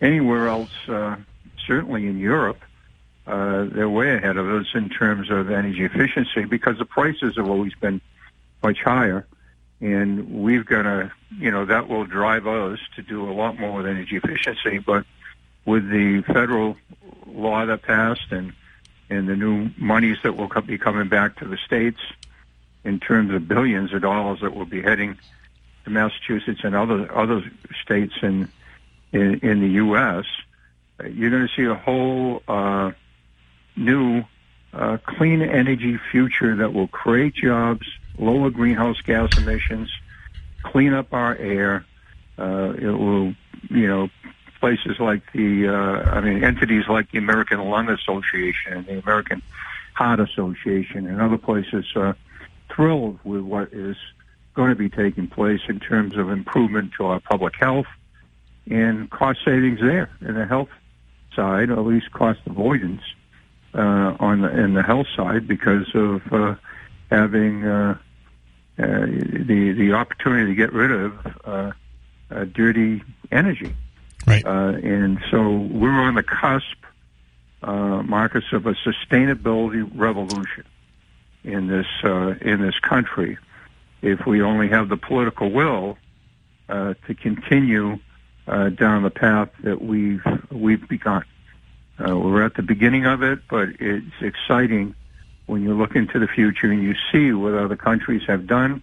anywhere 0.00 0.48
else. 0.48 0.70
Uh, 0.88 1.16
certainly 1.66 2.06
in 2.06 2.18
Europe, 2.18 2.60
uh, 3.26 3.64
they're 3.64 3.88
way 3.88 4.14
ahead 4.14 4.36
of 4.36 4.48
us 4.48 4.66
in 4.74 4.88
terms 4.88 5.30
of 5.30 5.50
energy 5.50 5.84
efficiency 5.84 6.44
because 6.44 6.78
the 6.78 6.84
prices 6.84 7.36
have 7.36 7.48
always 7.48 7.74
been 7.74 8.00
much 8.62 8.82
higher, 8.82 9.26
and 9.80 10.42
we've 10.42 10.66
got 10.66 10.82
to, 10.82 11.12
you 11.38 11.50
know, 11.50 11.64
that 11.64 11.88
will 11.88 12.04
drive 12.04 12.46
us 12.46 12.78
to 12.96 13.02
do 13.02 13.28
a 13.30 13.32
lot 13.32 13.58
more 13.58 13.72
with 13.78 13.86
energy 13.86 14.16
efficiency. 14.16 14.78
But 14.78 15.06
with 15.64 15.88
the 15.88 16.22
federal 16.22 16.76
law 17.26 17.64
that 17.66 17.82
passed 17.82 18.30
and 18.30 18.52
and 19.10 19.28
the 19.28 19.36
new 19.36 19.70
monies 19.76 20.16
that 20.22 20.36
will 20.36 20.48
be 20.62 20.78
coming 20.78 21.08
back 21.08 21.36
to 21.36 21.46
the 21.46 21.58
states 21.58 22.00
in 22.84 22.98
terms 23.00 23.32
of 23.34 23.46
billions 23.46 23.92
of 23.92 24.02
dollars 24.02 24.40
that 24.40 24.54
will 24.54 24.64
be 24.64 24.80
heading 24.80 25.18
to 25.84 25.90
Massachusetts 25.90 26.60
and 26.64 26.74
other 26.74 27.14
other 27.14 27.42
states 27.82 28.14
in 28.22 28.48
in, 29.12 29.38
in 29.40 29.60
the 29.60 29.68
U.S., 29.68 30.24
you're 31.02 31.30
going 31.30 31.46
to 31.46 31.54
see 31.54 31.64
a 31.64 31.74
whole 31.74 32.42
uh, 32.46 32.92
new 33.76 34.24
uh, 34.72 34.98
clean 35.04 35.42
energy 35.42 35.98
future 36.10 36.56
that 36.56 36.72
will 36.72 36.88
create 36.88 37.34
jobs, 37.34 37.86
lower 38.18 38.50
greenhouse 38.50 39.00
gas 39.02 39.30
emissions, 39.36 39.90
clean 40.62 40.92
up 40.92 41.12
our 41.12 41.36
air. 41.36 41.84
Uh, 42.38 42.74
it 42.76 42.90
will, 42.90 43.34
you 43.70 43.86
know, 43.86 44.08
places 44.60 44.98
like 44.98 45.22
the, 45.32 45.68
uh, 45.68 46.10
I 46.10 46.20
mean, 46.20 46.42
entities 46.42 46.84
like 46.88 47.10
the 47.10 47.18
American 47.18 47.60
Lung 47.60 47.88
Association 47.88 48.72
and 48.72 48.86
the 48.86 48.98
American 48.98 49.42
Heart 49.94 50.20
Association 50.20 51.06
and 51.06 51.20
other 51.20 51.38
places 51.38 51.84
are 51.94 52.16
thrilled 52.74 53.18
with 53.24 53.42
what 53.42 53.72
is 53.72 53.96
going 54.54 54.70
to 54.70 54.76
be 54.76 54.88
taking 54.88 55.28
place 55.28 55.60
in 55.68 55.80
terms 55.80 56.16
of 56.16 56.30
improvement 56.30 56.92
to 56.96 57.06
our 57.06 57.20
public 57.20 57.54
health 57.56 57.86
and 58.70 59.10
cost 59.10 59.40
savings 59.44 59.80
there 59.80 60.10
in 60.20 60.34
the 60.34 60.46
health 60.46 60.68
side, 61.34 61.70
or 61.70 61.78
at 61.80 61.86
least 61.86 62.10
cost 62.12 62.40
avoidance 62.46 63.02
uh, 63.74 64.16
on 64.20 64.42
the, 64.42 64.50
in 64.64 64.74
the 64.74 64.82
health 64.82 65.06
side 65.16 65.46
because 65.46 65.86
of 65.94 66.32
uh, 66.32 66.54
having 67.10 67.64
uh, 67.64 67.98
uh, 68.78 68.84
the 68.84 69.74
the 69.76 69.92
opportunity 69.92 70.46
to 70.50 70.54
get 70.54 70.72
rid 70.72 70.90
of 70.90 71.12
uh, 71.44 71.72
uh, 72.30 72.44
dirty 72.44 73.02
energy. 73.30 73.74
Right. 74.26 74.44
Uh, 74.44 74.78
and 74.82 75.18
so 75.30 75.50
we're 75.50 75.90
on 75.90 76.14
the 76.14 76.22
cusp, 76.22 76.78
uh, 77.62 78.02
Marcus, 78.02 78.44
of 78.52 78.66
a 78.66 78.74
sustainability 78.74 79.88
revolution 79.94 80.64
in 81.44 81.66
this 81.68 81.86
uh, 82.02 82.34
in 82.40 82.62
this 82.62 82.78
country. 82.78 83.38
If 84.02 84.26
we 84.26 84.42
only 84.42 84.68
have 84.68 84.88
the 84.88 84.96
political 84.96 85.50
will 85.50 85.98
uh, 86.68 86.94
to 87.06 87.14
continue 87.14 87.98
uh, 88.46 88.68
down 88.70 89.02
the 89.02 89.10
path 89.10 89.50
that 89.62 89.82
we've 89.82 90.24
we've 90.50 90.86
begun, 90.88 91.24
uh, 91.98 92.16
we're 92.16 92.44
at 92.44 92.54
the 92.54 92.62
beginning 92.62 93.06
of 93.06 93.22
it, 93.22 93.40
but 93.48 93.68
it's 93.80 94.20
exciting 94.20 94.94
when 95.46 95.62
you 95.62 95.74
look 95.74 95.94
into 95.94 96.18
the 96.18 96.26
future 96.26 96.70
and 96.70 96.82
you 96.82 96.94
see 97.12 97.32
what 97.32 97.54
other 97.54 97.76
countries 97.76 98.22
have 98.26 98.46
done, 98.46 98.82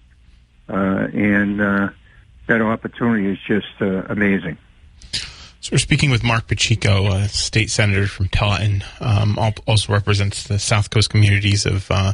uh, 0.70 1.08
and 1.14 1.62
uh, 1.62 1.90
that 2.48 2.62
opportunity 2.62 3.28
is 3.32 3.40
just 3.48 3.82
uh, 3.82 4.04
amazing. 4.10 4.58
So 5.62 5.74
we're 5.74 5.78
speaking 5.78 6.10
with 6.10 6.24
Marc 6.24 6.48
Pacheco, 6.48 7.12
a 7.12 7.28
state 7.28 7.70
senator 7.70 8.08
from 8.08 8.30
Taunton, 8.30 8.84
um, 9.00 9.38
also 9.68 9.94
represents 9.94 10.48
the 10.48 10.58
South 10.58 10.90
Coast 10.90 11.12
communities 11.12 11.68
of 11.68 11.92
uh, 11.92 12.14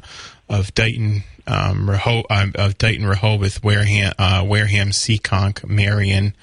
of 0.49 0.73
Dighton, 0.73 1.23
um, 1.47 1.87
Reho- 1.87 2.25
uh, 2.29 2.47
of 2.55 2.77
Dighton, 2.77 3.05
Rehoboth, 3.05 3.63
Wareham, 3.63 4.13
uh, 4.19 4.43
Wareham, 4.45 4.89
Seekonk, 4.89 5.65
Marion, 5.65 6.33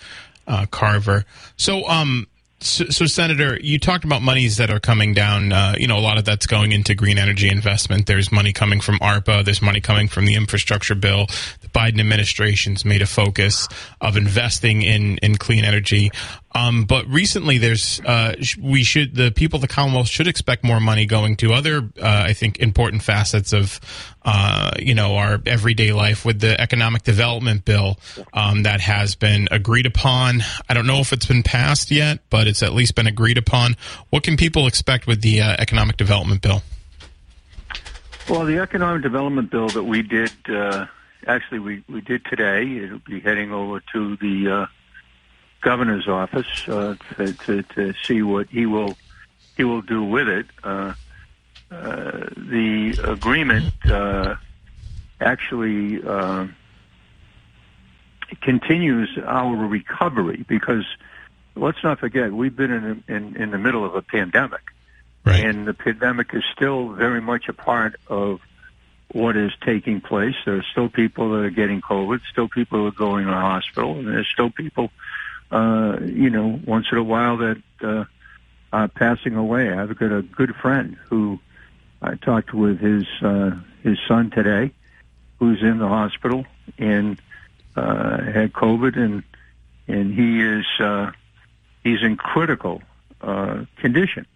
uh, 0.47 0.67
Carver. 0.71 1.25
So, 1.57 1.87
um, 1.89 2.27
so, 2.61 2.87
so, 2.87 3.05
Senator, 3.05 3.59
you 3.61 3.79
talked 3.79 4.05
about 4.05 4.23
monies 4.23 4.57
that 4.57 4.71
are 4.71 4.81
coming 4.81 5.13
down. 5.13 5.53
Uh, 5.53 5.75
you 5.79 5.87
know, 5.87 5.99
a 5.99 6.01
lot 6.01 6.17
of 6.17 6.25
that's 6.25 6.47
going 6.47 6.73
into 6.73 6.95
green 6.95 7.19
energy 7.19 7.51
investment. 7.51 8.07
There's 8.07 8.33
money 8.33 8.55
coming 8.55 8.81
from 8.81 8.99
ARPA. 9.01 9.45
There's 9.45 9.61
money 9.61 9.83
coming 9.83 10.09
from 10.09 10.25
the 10.25 10.35
infrastructure 10.35 10.95
bill. 10.95 11.27
The 11.61 11.69
Biden 11.69 12.01
administration's 12.01 12.83
made 12.85 13.03
a 13.03 13.07
focus 13.07 13.69
of 14.01 14.17
investing 14.17 14.81
in 14.81 15.19
in 15.19 15.37
clean 15.37 15.65
energy. 15.65 16.11
Um, 16.57 16.85
but 16.85 17.07
recently, 17.09 17.59
there's 17.59 18.01
uh, 18.01 18.37
we 18.61 18.85
should 18.85 19.17
the 19.17 19.33
people 19.33 19.57
of 19.57 19.61
the 19.63 19.69
Commonwealth 19.69 20.07
should 20.07 20.29
expect 20.29 20.63
more 20.63 20.79
money 20.79 21.05
going 21.05 21.37
to 21.37 21.53
other, 21.53 21.79
uh, 22.01 22.25
I 22.27 22.33
think, 22.33 22.61
important 22.61 23.03
facets 23.03 23.53
of 23.53 23.81
uh, 24.25 24.71
you 24.79 24.95
know 24.95 25.17
our 25.17 25.41
everyday 25.47 25.93
life 25.93 26.25
with 26.25 26.41
the 26.41 26.61
economic 26.61 27.03
development 27.03 27.65
bill 27.65 27.99
um, 28.33 28.63
that 28.63 28.81
has 28.81 29.17
been 29.17 29.49
agreed 29.51 29.87
upon. 29.87 30.43
I 30.69 30.75
don't 30.75 30.87
know 30.87 31.01
if 31.01 31.13
it's 31.13 31.27
been 31.27 31.43
passed 31.43 31.91
yet, 31.91 32.21
but 32.31 32.47
it's 32.47 32.63
at 32.63 32.73
least 32.73 32.95
been 32.95 33.09
agreed 33.09 33.37
upon. 33.37 33.77
What 34.11 34.23
can 34.23 34.37
people 34.37 34.69
expect 34.69 35.09
with 35.09 35.23
the 35.23 35.41
uh, 35.41 35.57
economic 35.59 35.97
development 35.97 36.41
bill? 36.41 36.63
Well, 38.29 38.45
the 38.47 38.59
economic 38.59 39.03
development 39.03 39.51
bill 39.51 39.69
that 39.69 39.83
we 39.83 40.03
did, 40.03 40.33
uh, 40.49 40.87
actually, 41.27 41.59
we, 41.59 41.85
we 41.89 42.01
did 42.01 42.25
today. 42.25 42.79
It'll 42.79 43.01
be 43.01 43.21
heading 43.21 43.53
over 43.53 43.83
to 43.93 44.17
the 44.17 44.51
uh, 44.51 44.67
governor's 45.65 46.07
office 46.07 46.69
uh, 46.69 46.95
to, 47.17 47.33
to, 47.33 47.63
to 47.63 47.95
see 48.05 48.23
what 48.23 48.49
he 48.49 48.67
will 48.67 48.97
he 49.57 49.65
will 49.65 49.83
do 49.83 50.05
with 50.05 50.29
it. 50.29 50.47
Uh, 50.63 50.95
uh, 51.71 52.29
the 52.37 52.97
agreement 53.03 53.73
uh, 53.91 54.35
actually 55.21 56.03
uh, 56.03 56.47
continues 58.43 59.11
our 59.25 59.57
recovery 59.57 60.45
because 60.47 60.85
let's 61.57 61.83
not 61.83 61.99
forget 61.99 62.33
we've 62.33 62.55
been 62.55 62.73
in, 62.73 63.05
in, 63.09 63.37
in 63.37 63.51
the 63.51 63.59
middle 63.59 63.85
of 63.85 63.95
a 63.95 64.03
pandemic. 64.03 64.61
Right. 65.25 65.45
And 65.45 65.67
the 65.67 65.73
pandemic 65.73 66.35
is 66.35 66.45
still 66.55 66.91
very 66.91 67.23
much 67.23 67.49
a 67.49 67.55
part 67.55 67.97
of 68.09 68.41
what 69.13 69.37
is 69.37 69.53
taking 69.65 70.01
place. 70.01 70.35
There 70.45 70.57
are 70.57 70.65
still 70.73 70.89
people 70.89 71.31
that 71.31 71.45
are 71.45 71.51
getting 71.51 71.81
COVID, 71.81 72.21
still 72.31 72.49
people 72.49 72.81
who 72.81 72.87
are 72.87 72.91
going 72.91 73.25
to 73.25 73.31
the 73.31 73.37
hospital, 73.37 73.97
and 73.99 74.09
there's 74.09 74.29
still 74.29 74.51
people, 74.51 74.91
uh, 75.51 75.99
you 76.03 76.31
know, 76.31 76.61
once 76.67 76.87
in 76.91 76.99
a 76.99 77.03
while 77.03 77.37
that 77.39 77.63
uh, 77.83 78.05
are 78.73 78.89
passing 78.89 79.37
away. 79.37 79.73
I've 79.73 79.97
got 79.97 80.13
a 80.13 80.23
good 80.23 80.55
friend 80.57 80.97
who 81.09 81.39
I 82.03 82.17
talked 82.17 82.53
with 82.53 82.81
his 82.81 83.07
uh, 83.23 83.53
his 83.83 83.99
son 84.09 84.31
today, 84.31 84.73
who's 85.39 85.63
in 85.63 85.79
the 85.79 85.89
hospital 85.89 86.45
and 86.79 87.21
uh, 87.77 88.23
had 88.23 88.53
COVID, 88.53 88.97
and 88.97 89.23
and 89.87 90.15
he 90.15 90.43
is 90.43 90.67
uh, 90.81 91.13
he's 91.83 92.03
in 92.03 92.17
critical 92.17 92.83
uh, 93.21 93.65
condition. 93.77 94.27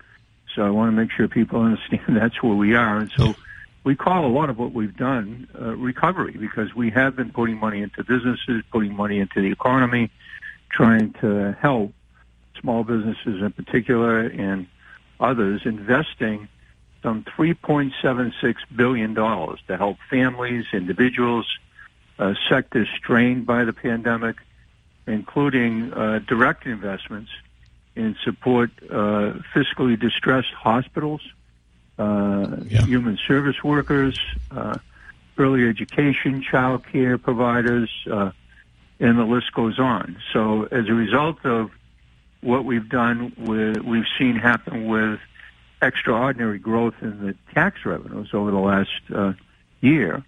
So 0.55 0.65
I 0.65 0.71
want 0.71 0.89
to 0.89 0.93
make 0.93 1.11
sure 1.11 1.29
people 1.29 1.61
understand 1.63 2.17
that's 2.17 2.43
where 2.43 2.55
we 2.55 2.75
are. 2.75 2.99
And 2.99 3.11
so 3.17 3.35
we 3.85 3.97
call 3.97 4.27
a 4.27 4.29
lot 4.29 4.51
of 4.51 4.59
what 4.59 4.73
we've 4.73 4.97
done 4.97 5.49
uh, 5.59 5.75
recovery 5.77 6.37
because 6.39 6.75
we 6.75 6.91
have 6.91 7.17
been 7.17 7.31
putting 7.31 7.57
money 7.57 7.83
into 7.83 8.05
businesses, 8.05 8.63
putting 8.71 8.95
money 8.95 9.19
into 9.19 9.41
the 9.41 9.51
economy, 9.51 10.11
trying 10.71 11.13
to 11.15 11.57
help 11.61 11.93
small 12.61 12.85
businesses 12.85 13.41
in 13.43 13.53
particular 13.53 14.21
and 14.21 14.67
others 15.21 15.63
investing 15.65 16.49
some 17.03 17.25
$3.76 17.25 18.57
billion 18.75 19.15
to 19.15 19.77
help 19.77 19.99
families, 20.11 20.67
individuals, 20.73 21.47
uh, 22.19 22.35
sectors 22.49 22.89
strained 22.97 23.47
by 23.47 23.65
the 23.65 23.73
pandemic, 23.73 24.37
including 25.07 25.93
uh, 25.93 26.19
direct 26.27 26.67
investments 26.67 27.31
in 27.95 28.17
support 28.25 28.71
uh, 28.91 29.35
fiscally 29.55 29.99
distressed 29.99 30.53
hospitals, 30.53 31.21
uh, 31.99 32.57
yeah. 32.67 32.85
human 32.85 33.17
service 33.27 33.63
workers, 33.63 34.19
uh, 34.51 34.79
early 35.37 35.69
education, 35.69 36.43
child 36.43 36.85
care 36.87 37.17
providers, 37.19 37.91
uh, 38.11 38.31
and 39.01 39.19
the 39.19 39.25
list 39.25 39.53
goes 39.53 39.79
on. 39.79 40.17
So 40.33 40.65
as 40.65 40.89
a 40.89 40.95
result 40.95 41.45
of 41.45 41.71
what 42.41 42.65
we've 42.65 42.89
done 42.89 43.33
with, 43.37 43.79
we've 43.79 44.07
seen 44.19 44.37
happen 44.37 44.87
with 44.87 45.21
extraordinary 45.81 46.59
growth 46.59 46.95
in 47.01 47.25
the 47.25 47.35
tax 47.55 47.85
revenues 47.85 48.31
over 48.33 48.51
the 48.51 48.59
last 48.59 49.01
uh, 49.15 49.33
year, 49.81 50.25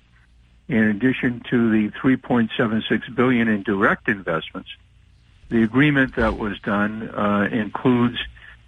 in 0.69 0.85
addition 0.85 1.43
to 1.51 1.71
the 1.71 1.91
3.76 1.99 3.15
billion 3.15 3.49
in 3.49 3.63
direct 3.63 4.09
investments, 4.09 4.71
the 5.49 5.63
agreement 5.65 6.15
that 6.15 6.39
was 6.39 6.59
done 6.61 7.09
uh, 7.11 7.49
includes 7.51 8.19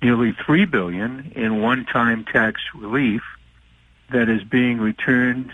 nearly 0.02 0.32
3 0.44 0.64
billion 0.64 1.32
in 1.36 1.62
one-time 1.62 2.24
tax 2.24 2.60
relief 2.74 3.22
that 4.10 4.28
is 4.28 4.42
being 4.42 4.80
returned 4.80 5.52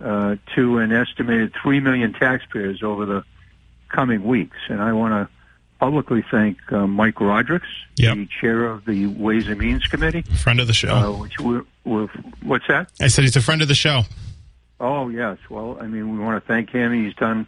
uh, 0.00 0.36
to 0.54 0.78
an 0.78 0.92
estimated 0.92 1.54
3 1.62 1.78
million 1.80 2.12
taxpayers 2.12 2.82
over 2.82 3.06
the 3.06 3.24
coming 3.88 4.24
weeks. 4.24 4.56
And 4.68 4.80
I 4.80 4.92
want 4.92 5.12
to 5.12 5.34
publicly 5.78 6.24
thank 6.30 6.58
uh, 6.72 6.86
Mike 6.86 7.20
Rodrigues, 7.20 7.68
yep. 7.96 8.16
the 8.16 8.26
chair 8.40 8.66
of 8.66 8.84
the 8.84 9.06
Ways 9.06 9.46
and 9.48 9.58
Means 9.58 9.86
Committee, 9.86 10.22
friend 10.22 10.60
of 10.60 10.66
the 10.66 10.72
show. 10.72 10.94
Uh, 10.94 11.12
which 11.12 11.38
we're, 11.38 11.64
we're, 11.84 12.08
what's 12.42 12.66
that? 12.68 12.90
I 13.00 13.08
said 13.08 13.22
he's 13.22 13.36
a 13.36 13.40
friend 13.40 13.62
of 13.62 13.68
the 13.68 13.74
show. 13.74 14.02
Oh 14.80 15.08
yes. 15.08 15.38
Well, 15.48 15.78
I 15.80 15.86
mean, 15.86 16.12
we 16.12 16.24
want 16.24 16.42
to 16.42 16.46
thank 16.46 16.70
him. 16.70 16.92
He's 16.92 17.14
done 17.14 17.46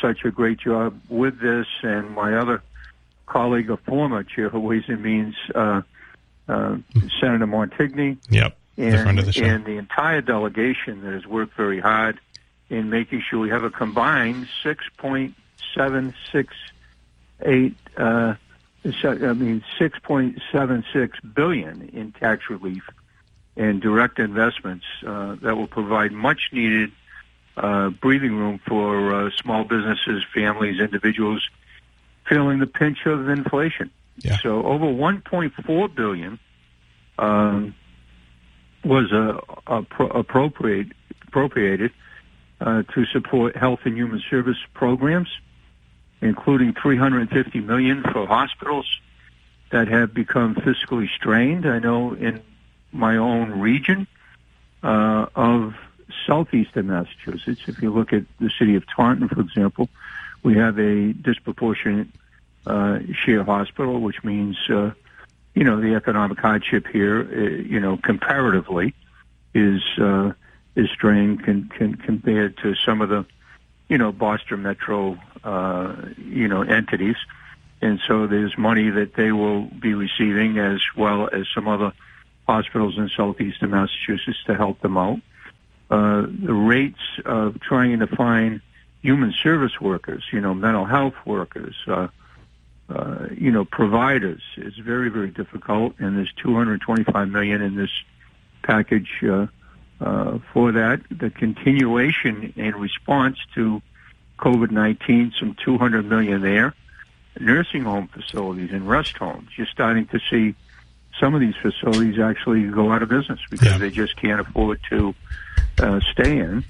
such 0.00 0.24
a 0.24 0.30
great 0.30 0.58
job 0.58 0.98
with 1.08 1.40
this, 1.40 1.66
and 1.82 2.10
my 2.10 2.36
other 2.36 2.62
colleague, 3.26 3.70
a 3.70 3.76
former 3.76 4.22
chair 4.22 4.46
of 4.46 4.54
Ways 4.54 4.84
and 4.88 5.02
Means, 5.02 5.36
uh, 5.54 5.82
uh, 6.48 6.76
Senator 7.20 7.46
Montigny. 7.46 8.18
Yep. 8.28 8.56
And, 8.76 8.94
the 8.94 9.02
friend 9.02 9.18
of 9.18 9.26
the 9.26 9.32
show. 9.32 9.44
and 9.44 9.64
the 9.64 9.76
entire 9.76 10.20
delegation 10.22 11.02
that 11.02 11.12
has 11.12 11.26
worked 11.26 11.54
very 11.54 11.80
hard 11.80 12.18
in 12.70 12.88
making 12.88 13.22
sure 13.28 13.38
we 13.38 13.50
have 13.50 13.64
a 13.64 13.70
combined 13.70 14.48
six 14.62 14.84
point 14.96 15.34
seven 15.74 16.14
six 16.32 16.54
eight. 17.42 17.76
Uh, 17.96 18.34
I 18.84 19.14
mean, 19.34 19.62
six 19.78 19.98
point 19.98 20.40
seven 20.50 20.84
six 20.92 21.18
billion 21.20 21.90
in 21.92 22.12
tax 22.12 22.48
relief 22.48 22.82
and 23.56 23.80
direct 23.80 24.18
investments 24.18 24.86
uh, 25.06 25.36
that 25.42 25.56
will 25.56 25.66
provide 25.66 26.12
much 26.12 26.48
needed 26.52 26.92
uh, 27.56 27.90
breathing 27.90 28.36
room 28.36 28.60
for 28.66 29.14
uh, 29.14 29.30
small 29.30 29.64
businesses, 29.64 30.24
families, 30.32 30.80
individuals 30.80 31.46
feeling 32.26 32.60
the 32.60 32.66
pinch 32.66 33.04
of 33.06 33.28
inflation. 33.28 33.90
Yeah. 34.18 34.38
So 34.42 34.64
over 34.64 34.86
1.4 34.86 35.94
billion 35.94 36.38
um, 37.18 37.74
was 38.84 39.12
uh, 39.12 39.40
appropriate, 39.66 40.88
appropriated 41.26 41.92
uh, 42.60 42.82
to 42.94 43.04
support 43.06 43.56
health 43.56 43.80
and 43.84 43.96
human 43.96 44.22
service 44.30 44.58
programs 44.74 45.28
including 46.20 46.74
350 46.74 47.60
million 47.60 48.02
for 48.02 48.26
hospitals 48.26 48.86
that 49.70 49.88
have 49.88 50.12
become 50.12 50.54
fiscally 50.54 51.08
strained. 51.08 51.66
I 51.66 51.78
know 51.78 52.14
in 52.14 52.42
my 52.92 53.16
own 53.16 53.60
region 53.60 54.06
uh, 54.82 55.26
of 55.34 55.74
southeastern 56.26 56.88
Massachusetts, 56.88 57.62
if 57.66 57.80
you 57.80 57.90
look 57.90 58.12
at 58.12 58.24
the 58.40 58.50
city 58.58 58.74
of 58.74 58.84
Taunton, 58.86 59.28
for 59.28 59.40
example, 59.40 59.88
we 60.42 60.56
have 60.56 60.78
a 60.78 61.12
disproportionate 61.12 62.08
uh, 62.66 62.98
share 63.12 63.44
hospital, 63.44 64.00
which 64.00 64.22
means, 64.24 64.58
uh, 64.68 64.90
you 65.54 65.64
know, 65.64 65.80
the 65.80 65.94
economic 65.94 66.38
hardship 66.38 66.86
here, 66.86 67.20
uh, 67.20 67.62
you 67.62 67.80
know, 67.80 67.96
comparatively 67.96 68.94
is 69.54 69.82
uh, 69.98 70.32
is 70.76 70.88
strained 70.90 71.42
compared 71.44 72.56
to 72.58 72.74
some 72.74 73.00
of 73.00 73.08
the 73.08 73.26
you 73.90 73.98
know, 73.98 74.12
Boston 74.12 74.62
Metro, 74.62 75.18
uh, 75.44 75.96
you 76.16 76.48
know, 76.48 76.62
entities. 76.62 77.16
And 77.82 78.00
so 78.06 78.26
there's 78.26 78.56
money 78.56 78.88
that 78.88 79.14
they 79.14 79.32
will 79.32 79.62
be 79.62 79.94
receiving 79.94 80.58
as 80.58 80.80
well 80.96 81.28
as 81.30 81.46
some 81.54 81.66
other 81.66 81.92
hospitals 82.46 82.96
in 82.96 83.10
southeastern 83.16 83.70
Massachusetts 83.70 84.38
to 84.46 84.54
help 84.54 84.80
them 84.80 84.96
out. 84.96 85.20
Uh, 85.90 86.22
the 86.22 86.54
rates 86.54 87.00
of 87.26 87.60
trying 87.60 87.98
to 87.98 88.06
find 88.06 88.60
human 89.02 89.32
service 89.32 89.80
workers, 89.80 90.22
you 90.32 90.40
know, 90.40 90.54
mental 90.54 90.84
health 90.84 91.14
workers, 91.26 91.74
uh, 91.88 92.06
uh, 92.88 93.26
you 93.36 93.50
know, 93.50 93.64
providers 93.64 94.42
is 94.56 94.74
very, 94.76 95.08
very 95.08 95.30
difficult. 95.30 95.94
And 95.98 96.16
there's 96.16 96.32
225 96.34 97.28
million 97.28 97.60
in 97.60 97.74
this 97.74 97.90
package, 98.62 99.10
uh, 99.28 99.46
uh, 100.00 100.38
for 100.52 100.72
that. 100.72 101.00
The 101.10 101.30
continuation 101.30 102.52
in 102.56 102.76
response 102.76 103.38
to 103.54 103.82
COVID-19, 104.38 105.32
some 105.38 105.56
200 105.64 106.04
million 106.06 106.42
there. 106.42 106.74
Nursing 107.38 107.84
home 107.84 108.08
facilities 108.08 108.72
and 108.72 108.88
rest 108.88 109.16
homes. 109.16 109.50
You're 109.56 109.68
starting 109.68 110.06
to 110.08 110.20
see 110.30 110.54
some 111.20 111.34
of 111.34 111.40
these 111.40 111.54
facilities 111.62 112.18
actually 112.18 112.64
go 112.64 112.90
out 112.92 113.02
of 113.02 113.08
business 113.08 113.38
because 113.50 113.68
yeah. 113.68 113.78
they 113.78 113.90
just 113.90 114.16
can't 114.16 114.40
afford 114.40 114.80
to 114.90 115.14
uh, 115.78 116.00
stay 116.12 116.38
in 116.38 116.64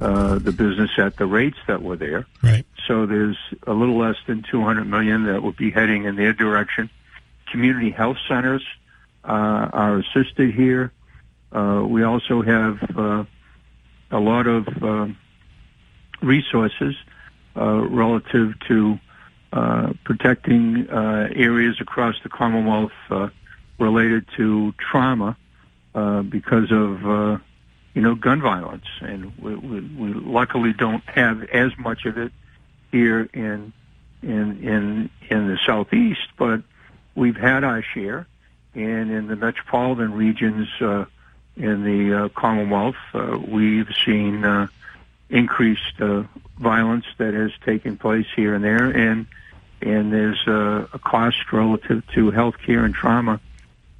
uh, 0.00 0.38
the 0.38 0.52
business 0.52 0.90
at 0.98 1.16
the 1.16 1.26
rates 1.26 1.58
that 1.66 1.82
were 1.82 1.96
there. 1.96 2.26
Right. 2.42 2.64
So 2.86 3.06
there's 3.06 3.36
a 3.66 3.72
little 3.72 3.98
less 3.98 4.16
than 4.26 4.42
200 4.50 4.84
million 4.84 5.24
that 5.26 5.42
will 5.42 5.52
be 5.52 5.70
heading 5.70 6.04
in 6.04 6.16
their 6.16 6.32
direction. 6.32 6.90
Community 7.52 7.90
health 7.90 8.16
centers 8.26 8.64
uh, 9.24 9.28
are 9.72 9.98
assisted 9.98 10.54
here. 10.54 10.92
Uh, 11.52 11.84
we 11.86 12.02
also 12.04 12.42
have 12.42 12.78
uh, 12.96 13.24
a 14.10 14.20
lot 14.20 14.46
of 14.46 14.66
uh, 14.82 15.08
resources 16.22 16.94
uh, 17.56 17.80
relative 17.88 18.54
to 18.68 18.98
uh, 19.52 19.92
protecting 20.04 20.88
uh, 20.88 21.28
areas 21.34 21.76
across 21.80 22.14
the 22.22 22.28
Commonwealth 22.28 22.92
related 23.78 24.26
to 24.36 24.72
trauma 24.78 25.36
because 26.28 26.70
of 26.70 27.40
you 27.94 28.02
know 28.02 28.14
gun 28.14 28.40
violence, 28.40 28.84
and 29.00 29.36
we, 29.38 29.56
we, 29.56 29.80
we 29.80 30.12
luckily 30.12 30.72
don't 30.72 31.02
have 31.08 31.42
as 31.44 31.72
much 31.78 32.04
of 32.04 32.16
it 32.16 32.32
here 32.92 33.28
in 33.32 33.72
in 34.22 34.62
in 34.62 35.10
in 35.28 35.48
the 35.48 35.58
southeast, 35.66 36.28
but 36.38 36.62
we've 37.14 37.36
had 37.36 37.64
our 37.64 37.82
share, 37.82 38.28
and 38.74 39.10
in 39.10 39.26
the 39.26 39.36
metropolitan 39.36 40.12
regions 40.12 40.68
uh, 40.80 41.06
in 41.56 41.84
the 41.84 42.24
uh, 42.24 42.28
Commonwealth, 42.30 42.96
uh, 43.14 43.38
we've 43.46 43.88
seen 44.04 44.44
uh, 44.44 44.68
increased 45.28 46.00
uh, 46.00 46.24
violence 46.58 47.06
that 47.18 47.34
has 47.34 47.52
taken 47.64 47.96
place 47.96 48.26
here 48.34 48.54
and 48.54 48.64
there, 48.64 48.86
and 48.90 49.26
and 49.82 50.12
there's 50.12 50.46
a, 50.46 50.88
a 50.92 50.98
cost 50.98 51.52
relative 51.52 52.06
to 52.08 52.30
health 52.30 52.56
care 52.64 52.84
and 52.84 52.94
trauma 52.94 53.40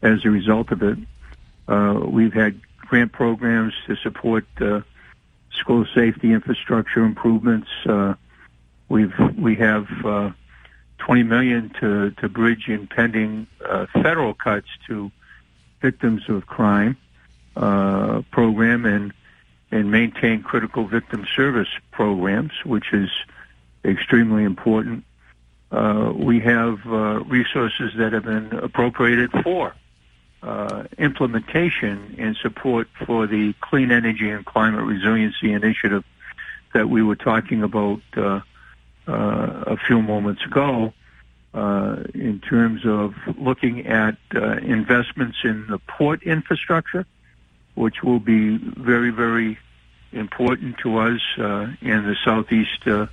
as 0.03 0.25
a 0.25 0.31
result 0.31 0.71
of 0.73 0.83
it. 0.83 0.99
Uh, 1.69 2.01
we've 2.05 2.35
had 2.35 2.61
grant 2.77 3.13
programs 3.13 3.73
to 3.87 3.97
support 3.97 4.45
uh, 4.61 4.81
school 5.53 5.87
safety 5.95 6.33
infrastructure 6.33 7.05
improvements. 7.05 7.69
Uh, 7.87 8.15
we've 8.89 9.15
we 9.39 9.55
have 9.57 9.87
uh, 10.05 10.31
20 10.99 11.23
million 11.23 11.71
to 11.81 12.11
to 12.13 12.29
bridge 12.29 12.69
impending 12.69 13.47
uh, 13.65 13.87
federal 13.93 14.35
cuts 14.35 14.69
to 14.87 15.11
victims 15.81 16.23
of 16.29 16.47
crime 16.47 16.97
uh, 17.57 18.23
program 18.31 18.85
and 18.85 19.13
and 19.73 19.91
maintain 19.91 20.43
critical 20.43 20.87
victim 20.87 21.25
service 21.37 21.69
programs, 21.93 22.53
which 22.65 22.93
is 22.93 23.09
extremely 23.85 24.43
important. 24.43 25.05
Uh, 25.71 26.13
we 26.15 26.41
have 26.41 26.81
uh, 26.87 27.23
resources 27.25 27.93
that 27.97 28.13
have 28.13 28.25
been 28.25 28.53
appropriated 28.53 29.31
for 29.45 29.73
uh, 30.43 30.85
implementation 30.99 32.17
and 32.19 32.37
support 32.37 32.89
for 33.07 33.27
the 33.27 33.55
Clean 33.61 33.93
Energy 33.93 34.31
and 34.31 34.45
Climate 34.45 34.85
Resiliency 34.85 35.53
Initiative 35.53 36.05
that 36.75 36.89
we 36.89 37.03
were 37.03 37.17
talking 37.17 37.63
about 37.63 38.01
uh, 38.17 38.41
uh, 39.07 39.65
a 39.67 39.77
few 39.77 40.03
moments 40.03 40.45
ago. 40.45 40.93
Uh, 41.53 42.05
in 42.15 42.39
terms 42.39 42.83
of 42.87 43.13
looking 43.37 43.85
at 43.89 44.17
investments 44.63 45.39
in 45.43 45.67
the 45.67 45.79
port 45.81 46.23
infrastructure, 46.23 47.05
which 47.81 48.03
will 48.03 48.21
be 48.21 48.59
very, 48.59 49.09
very 49.09 49.59
important 50.13 50.77
to 50.77 50.99
us 50.99 51.21
uh, 51.39 51.67
in 51.81 52.05
the 52.05 52.15
southeast 52.23 52.87
uh, 52.87 53.07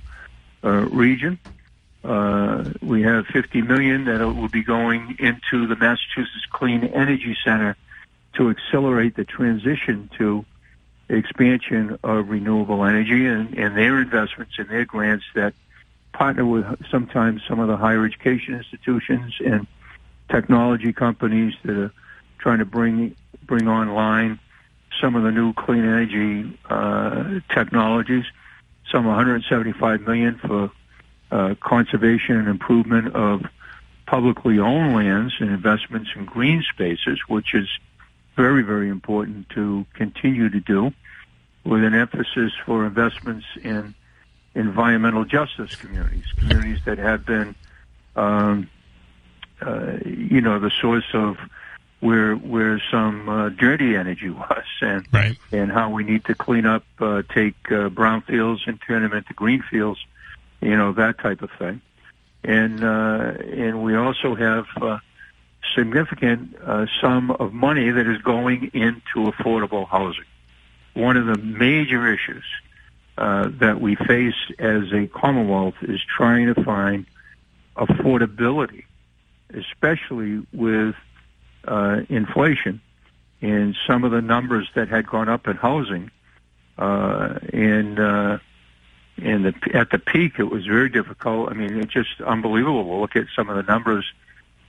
uh, 0.62 0.68
region. 0.90 1.38
Uh, 2.04 2.64
we 2.82 3.00
have 3.02 3.26
50 3.28 3.62
million 3.62 4.04
that 4.04 4.20
will 4.20 4.48
be 4.48 4.62
going 4.62 5.16
into 5.18 5.66
the 5.66 5.74
Massachusetts 5.74 6.44
Clean 6.52 6.84
Energy 6.84 7.34
Center 7.42 7.76
to 8.34 8.50
accelerate 8.50 9.16
the 9.16 9.24
transition 9.24 10.10
to 10.18 10.44
expansion 11.08 11.98
of 12.04 12.28
renewable 12.28 12.84
energy 12.84 13.24
and, 13.24 13.54
and 13.54 13.74
their 13.74 13.98
investments 14.02 14.52
and 14.58 14.68
their 14.68 14.84
grants 14.84 15.24
that 15.34 15.54
partner 16.12 16.44
with 16.44 16.66
sometimes 16.90 17.40
some 17.48 17.58
of 17.58 17.68
the 17.68 17.76
higher 17.78 18.04
education 18.04 18.54
institutions 18.54 19.34
and 19.42 19.66
technology 20.30 20.92
companies 20.92 21.54
that 21.64 21.76
are 21.76 21.92
trying 22.38 22.58
to 22.58 22.66
bring 22.66 23.16
bring 23.46 23.66
online 23.66 24.38
some 25.00 25.14
of 25.14 25.22
the 25.22 25.30
new 25.30 25.52
clean 25.52 25.84
energy 25.84 26.58
uh, 26.68 27.40
technologies. 27.52 28.24
Some 28.90 29.04
175 29.04 30.00
million 30.02 30.38
for 30.38 30.70
uh, 31.30 31.54
conservation 31.60 32.36
and 32.36 32.48
improvement 32.48 33.14
of 33.14 33.42
publicly 34.06 34.58
owned 34.58 34.94
lands 34.94 35.34
and 35.40 35.50
investments 35.50 36.10
in 36.16 36.24
green 36.24 36.64
spaces, 36.72 37.20
which 37.28 37.54
is 37.54 37.68
very, 38.36 38.62
very 38.62 38.88
important 38.88 39.48
to 39.50 39.84
continue 39.94 40.48
to 40.48 40.60
do, 40.60 40.92
with 41.64 41.84
an 41.84 41.94
emphasis 41.94 42.52
for 42.64 42.86
investments 42.86 43.44
in 43.62 43.94
environmental 44.54 45.24
justice 45.24 45.74
communities, 45.74 46.24
communities 46.36 46.78
that 46.86 46.96
have 46.96 47.26
been, 47.26 47.54
um, 48.16 48.70
uh, 49.60 49.98
you 50.06 50.40
know, 50.40 50.58
the 50.58 50.70
source 50.80 51.04
of 51.12 51.36
where 52.00 52.34
where 52.34 52.80
some 52.90 53.28
uh, 53.28 53.48
dirty 53.50 53.96
energy 53.96 54.30
was, 54.30 54.64
and 54.80 55.06
right. 55.12 55.36
and 55.52 55.70
how 55.72 55.90
we 55.90 56.04
need 56.04 56.24
to 56.26 56.34
clean 56.34 56.66
up, 56.66 56.84
uh, 57.00 57.22
take 57.34 57.56
uh, 57.66 57.88
brownfields 57.88 58.66
and 58.66 58.80
turn 58.86 59.02
them 59.02 59.12
into 59.12 59.32
green 59.34 59.62
fields, 59.62 60.00
you 60.60 60.76
know, 60.76 60.92
that 60.92 61.18
type 61.18 61.42
of 61.42 61.50
thing, 61.58 61.80
and 62.44 62.82
uh, 62.82 63.34
and 63.42 63.82
we 63.82 63.96
also 63.96 64.34
have. 64.34 64.66
Uh, 64.80 64.98
significant 65.74 66.56
uh, 66.64 66.86
sum 67.00 67.30
of 67.30 67.52
money 67.52 67.90
that 67.90 68.06
is 68.06 68.18
going 68.22 68.70
into 68.72 69.30
affordable 69.30 69.86
housing. 69.86 70.24
One 70.94 71.16
of 71.16 71.26
the 71.26 71.36
major 71.36 72.12
issues 72.12 72.44
uh, 73.16 73.50
that 73.60 73.80
we 73.80 73.96
face 73.96 74.34
as 74.58 74.92
a 74.92 75.06
Commonwealth 75.06 75.74
is 75.82 76.00
trying 76.16 76.52
to 76.54 76.64
find 76.64 77.06
affordability, 77.76 78.84
especially 79.52 80.46
with 80.52 80.94
uh, 81.66 82.00
inflation 82.08 82.80
and 83.40 83.76
some 83.86 84.04
of 84.04 84.10
the 84.10 84.20
numbers 84.20 84.68
that 84.74 84.88
had 84.88 85.06
gone 85.06 85.28
up 85.28 85.46
in 85.46 85.56
housing. 85.56 86.10
Uh, 86.76 87.38
and 87.52 87.98
uh, 87.98 88.38
and 89.20 89.46
the, 89.46 89.54
at 89.74 89.90
the 89.90 89.98
peak, 89.98 90.38
it 90.38 90.44
was 90.44 90.64
very 90.64 90.88
difficult. 90.88 91.50
I 91.50 91.54
mean, 91.54 91.76
it's 91.78 91.92
just 91.92 92.20
unbelievable. 92.20 92.84
We'll 92.88 93.00
look 93.00 93.16
at 93.16 93.26
some 93.34 93.48
of 93.48 93.56
the 93.56 93.64
numbers 93.64 94.04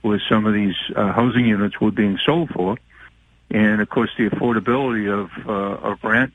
with 0.02 0.20
some 0.28 0.46
of 0.46 0.54
these 0.54 0.74
uh, 0.96 1.12
housing 1.12 1.44
units 1.44 1.80
were 1.80 1.92
being 1.92 2.18
sold 2.24 2.50
for, 2.50 2.76
and 3.50 3.80
of 3.80 3.88
course 3.88 4.10
the 4.18 4.28
affordability 4.28 5.08
of 5.08 5.30
uh, 5.48 5.88
of 5.88 6.02
rent 6.02 6.32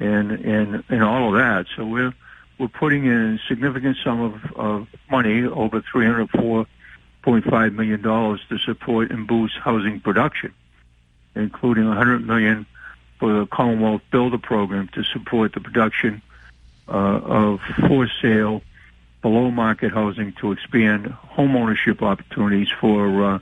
and 0.00 0.30
and 0.30 0.84
and 0.88 1.02
all 1.02 1.28
of 1.28 1.34
that. 1.34 1.66
So 1.76 1.84
we're 1.84 2.14
we're 2.58 2.68
putting 2.68 3.04
in 3.04 3.34
a 3.34 3.38
significant 3.48 3.98
sum 4.02 4.20
of, 4.20 4.56
of 4.56 4.88
money, 5.10 5.44
over 5.44 5.82
three 5.82 6.06
hundred 6.06 6.30
four 6.30 6.66
point 7.24 7.44
five 7.46 7.72
million 7.72 8.02
dollars, 8.02 8.40
to 8.50 8.58
support 8.58 9.10
and 9.10 9.26
boost 9.26 9.56
housing 9.56 9.98
production, 9.98 10.52
including 11.34 11.88
a 11.88 11.94
hundred 11.94 12.26
million 12.26 12.66
for 13.18 13.32
the 13.40 13.46
Commonwealth 13.46 14.02
Builder 14.10 14.38
Program 14.38 14.88
to 14.88 15.02
support 15.04 15.54
the 15.54 15.60
production 15.60 16.20
uh, 16.86 16.92
of 16.92 17.60
for 17.88 18.06
sale 18.20 18.62
below 19.22 19.50
market 19.50 19.90
housing 19.90 20.34
to 20.34 20.52
expand 20.52 21.06
home 21.06 21.56
ownership 21.56 22.02
opportunities 22.02 22.68
for 22.78 23.24
uh, 23.24 23.38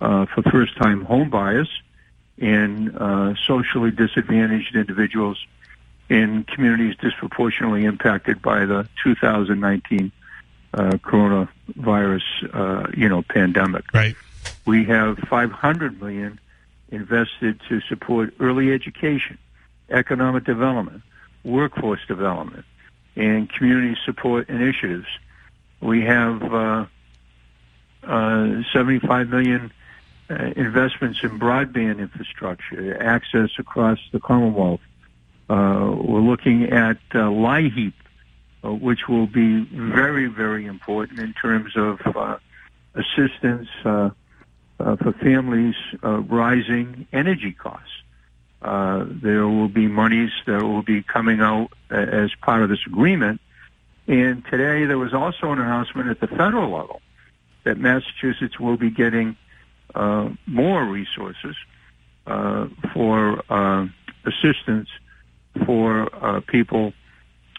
uh, 0.00 0.26
for 0.26 0.42
first 0.50 0.76
time 0.76 1.04
home 1.04 1.30
buyers 1.30 1.70
and 2.38 2.94
uh, 2.96 3.34
socially 3.46 3.92
disadvantaged 3.92 4.74
individuals 4.74 5.38
in 6.08 6.42
communities 6.42 6.96
disproportionately 7.00 7.84
impacted 7.84 8.42
by 8.42 8.66
the 8.66 8.88
2019 9.04 10.10
uh, 10.74 10.92
coronavirus, 11.02 12.22
uh, 12.52 12.90
you 12.96 13.08
know, 13.08 13.22
pandemic. 13.22 13.84
Right. 13.92 14.16
We 14.64 14.84
have 14.84 15.18
500 15.18 16.00
million 16.00 16.38
invested 16.90 17.60
to 17.68 17.80
support 17.82 18.34
early 18.40 18.72
education, 18.72 19.38
economic 19.90 20.44
development, 20.44 21.02
workforce 21.44 22.00
development, 22.06 22.64
and 23.16 23.48
community 23.52 23.96
support 24.04 24.48
initiatives. 24.48 25.06
We 25.80 26.02
have 26.02 26.42
uh, 26.42 26.86
uh, 28.04 28.62
75 28.72 29.28
million 29.28 29.72
uh, 30.28 30.34
investments 30.56 31.20
in 31.22 31.38
broadband 31.38 31.98
infrastructure, 31.98 33.00
access 33.00 33.50
across 33.58 33.98
the 34.12 34.20
Commonwealth, 34.20 34.80
uh, 35.48 35.94
we're 35.96 36.20
looking 36.20 36.64
at 36.64 36.98
uh, 37.14 37.30
LIHEAP, 37.30 37.92
uh, 38.64 38.72
which 38.72 39.08
will 39.08 39.26
be 39.26 39.64
very, 39.72 40.26
very 40.26 40.66
important 40.66 41.20
in 41.20 41.32
terms 41.34 41.76
of 41.76 42.00
uh, 42.16 42.38
assistance 42.94 43.68
uh, 43.84 44.10
uh, 44.78 44.96
for 44.96 45.12
families 45.12 45.74
uh, 46.04 46.20
rising 46.20 47.06
energy 47.12 47.52
costs. 47.52 47.90
Uh, 48.62 49.04
there 49.08 49.46
will 49.46 49.68
be 49.68 49.86
monies 49.86 50.30
that 50.46 50.62
will 50.62 50.82
be 50.82 51.02
coming 51.02 51.40
out 51.40 51.68
as 51.90 52.30
part 52.42 52.62
of 52.62 52.68
this 52.68 52.84
agreement. 52.86 53.40
And 54.08 54.44
today 54.46 54.86
there 54.86 54.98
was 54.98 55.12
also 55.12 55.52
an 55.52 55.60
announcement 55.60 56.08
at 56.08 56.20
the 56.20 56.26
federal 56.26 56.70
level 56.70 57.00
that 57.64 57.78
Massachusetts 57.78 58.58
will 58.58 58.76
be 58.76 58.90
getting 58.90 59.36
uh, 59.94 60.30
more 60.46 60.84
resources 60.84 61.56
uh, 62.26 62.66
for 62.92 63.42
uh, 63.52 63.86
assistance 64.24 64.88
for 65.64 66.08
uh, 66.24 66.40
people 66.40 66.92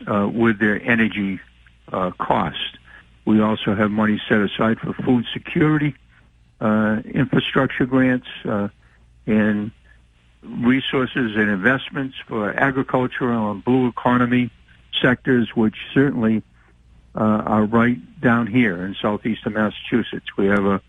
uh, 0.05 0.27
with 0.31 0.59
their 0.59 0.81
energy 0.81 1.39
uh, 1.91 2.11
cost. 2.11 2.77
We 3.25 3.41
also 3.41 3.75
have 3.75 3.91
money 3.91 4.21
set 4.29 4.39
aside 4.39 4.79
for 4.79 4.93
food 4.93 5.25
security, 5.33 5.95
uh, 6.61 7.01
infrastructure 7.05 7.85
grants, 7.85 8.27
uh, 8.45 8.69
and 9.25 9.71
resources 10.41 11.35
and 11.35 11.49
investments 11.49 12.15
for 12.27 12.51
agricultural 12.51 13.51
and 13.51 13.63
blue 13.63 13.87
economy 13.87 14.49
sectors, 15.01 15.55
which 15.55 15.75
certainly 15.93 16.41
uh, 17.15 17.19
are 17.19 17.65
right 17.65 17.97
down 18.21 18.47
here 18.47 18.85
in 18.85 18.95
southeastern 19.01 19.53
Massachusetts. 19.53 20.25
We 20.37 20.45
have 20.47 20.65
a, 20.65 20.81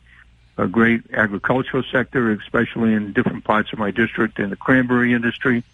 a 0.57 0.67
great 0.67 1.03
agricultural 1.13 1.83
sector, 1.91 2.31
especially 2.33 2.93
in 2.93 3.13
different 3.13 3.45
parts 3.45 3.73
of 3.73 3.79
my 3.79 3.91
district 3.91 4.39
in 4.39 4.51
the 4.51 4.57
cranberry 4.57 5.13
industry. 5.13 5.65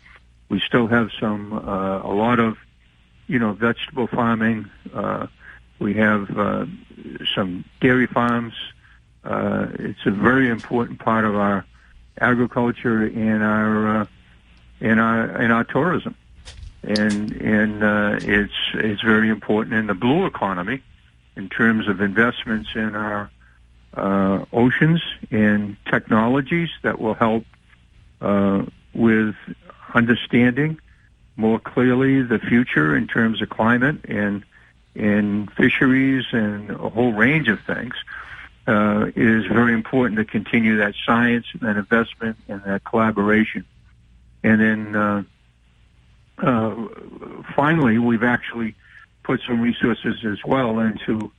We 0.48 0.60
still 0.60 0.86
have 0.86 1.10
some, 1.20 1.52
uh, 1.52 2.02
a 2.02 2.12
lot 2.12 2.38
of, 2.38 2.56
you 3.26 3.38
know, 3.38 3.52
vegetable 3.52 4.06
farming. 4.06 4.70
Uh, 4.92 5.26
we 5.78 5.94
have 5.94 6.38
uh, 6.38 6.66
some 7.34 7.64
dairy 7.80 8.06
farms. 8.06 8.54
Uh, 9.24 9.66
it's 9.78 10.04
a 10.06 10.10
very 10.10 10.48
important 10.48 10.98
part 10.98 11.24
of 11.24 11.34
our 11.34 11.64
agriculture 12.20 13.04
and 13.04 13.42
our 13.42 14.00
uh, 14.00 14.06
and 14.80 15.00
our 15.00 15.24
and 15.24 15.52
our 15.52 15.64
tourism, 15.64 16.14
and 16.82 17.32
and 17.32 17.82
uh, 17.82 18.18
it's 18.20 18.52
it's 18.74 19.02
very 19.02 19.28
important 19.28 19.74
in 19.74 19.86
the 19.86 19.94
blue 19.94 20.26
economy 20.26 20.82
in 21.36 21.48
terms 21.48 21.88
of 21.88 22.00
investments 22.00 22.70
in 22.74 22.94
our 22.94 23.30
uh, 23.94 24.44
oceans 24.52 25.02
and 25.30 25.76
technologies 25.90 26.68
that 26.82 27.00
will 27.00 27.14
help 27.14 27.44
uh, 28.20 28.62
with 28.92 29.34
understanding 29.94 30.78
more 31.36 31.58
clearly 31.58 32.22
the 32.22 32.38
future 32.38 32.96
in 32.96 33.06
terms 33.06 33.42
of 33.42 33.48
climate 33.48 34.04
and 34.04 34.44
and 34.96 35.50
fisheries 35.52 36.24
and 36.32 36.70
a 36.70 36.88
whole 36.88 37.12
range 37.12 37.48
of 37.48 37.58
things. 37.62 37.94
Uh, 38.66 39.06
it 39.08 39.16
is 39.16 39.44
very 39.46 39.74
important 39.74 40.16
to 40.18 40.24
continue 40.24 40.76
that 40.78 40.94
science 41.04 41.46
and 41.52 41.62
that 41.62 41.76
investment 41.76 42.36
and 42.48 42.62
that 42.64 42.84
collaboration. 42.84 43.64
And 44.44 44.60
then 44.60 44.96
uh, 44.96 45.22
uh, 46.38 46.74
finally, 47.56 47.98
we've 47.98 48.22
actually 48.22 48.74
put 49.24 49.40
some 49.46 49.60
resources 49.60 50.24
as 50.24 50.38
well 50.44 50.78
into 50.78 51.32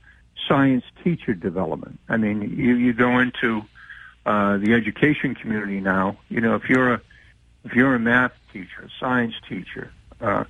science 0.46 0.84
teacher 1.02 1.34
development. 1.34 1.98
I 2.08 2.16
mean, 2.16 2.42
you, 2.42 2.74
you 2.74 2.92
go 2.92 3.18
into 3.18 3.62
uh, 4.26 4.58
the 4.58 4.74
education 4.74 5.34
community 5.34 5.80
now. 5.80 6.18
You 6.28 6.40
know, 6.40 6.54
if 6.56 6.68
you're 6.68 6.94
a 6.94 7.00
if 7.66 7.74
you're 7.74 7.96
a 7.96 7.98
math 7.98 8.32
teacher, 8.52 8.82
a 8.84 8.90
science 9.00 9.34
teacher, 9.48 9.92
uh, 10.20 10.44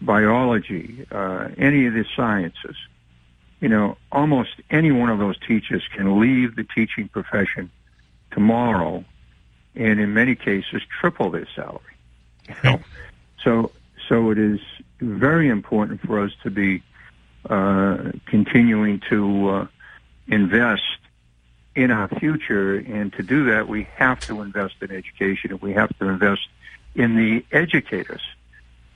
biology, 0.00 1.04
uh, 1.10 1.48
any 1.58 1.86
of 1.86 1.94
the 1.94 2.04
sciences, 2.16 2.76
you 3.60 3.68
know, 3.68 3.96
almost 4.12 4.50
any 4.70 4.92
one 4.92 5.10
of 5.10 5.18
those 5.18 5.36
teachers 5.40 5.82
can 5.92 6.20
leave 6.20 6.54
the 6.54 6.64
teaching 6.64 7.08
profession 7.08 7.70
tomorrow, 8.30 9.04
and 9.74 9.98
in 9.98 10.14
many 10.14 10.36
cases 10.36 10.82
triple 11.00 11.30
their 11.30 11.48
salary. 11.54 11.80
You 12.48 12.54
know, 12.62 12.80
so 13.42 13.70
so 14.08 14.30
it 14.30 14.38
is 14.38 14.60
very 15.00 15.48
important 15.48 16.02
for 16.02 16.22
us 16.22 16.32
to 16.44 16.50
be 16.50 16.82
uh, 17.48 18.12
continuing 18.26 19.00
to 19.10 19.48
uh, 19.48 19.66
invest 20.28 20.82
in 21.74 21.90
our 21.90 22.08
future, 22.08 22.76
and 22.76 23.12
to 23.14 23.22
do 23.22 23.46
that, 23.46 23.68
we 23.68 23.84
have 23.96 24.20
to 24.20 24.42
invest 24.42 24.74
in 24.80 24.92
education, 24.92 25.50
and 25.50 25.60
we 25.60 25.72
have 25.72 25.96
to 25.98 26.08
invest 26.08 26.48
in 26.94 27.16
the 27.16 27.44
educators 27.50 28.22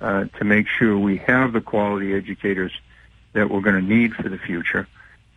uh, 0.01 0.25
to 0.38 0.45
make 0.45 0.69
sure 0.69 0.97
we 0.97 1.19
have 1.19 1.53
the 1.53 1.61
quality 1.61 2.14
educators 2.14 2.73
that 3.33 3.51
we're 3.51 3.61
going 3.61 3.75
to 3.75 3.83
need 3.83 4.14
for 4.14 4.29
the 4.29 4.38
future. 4.38 4.87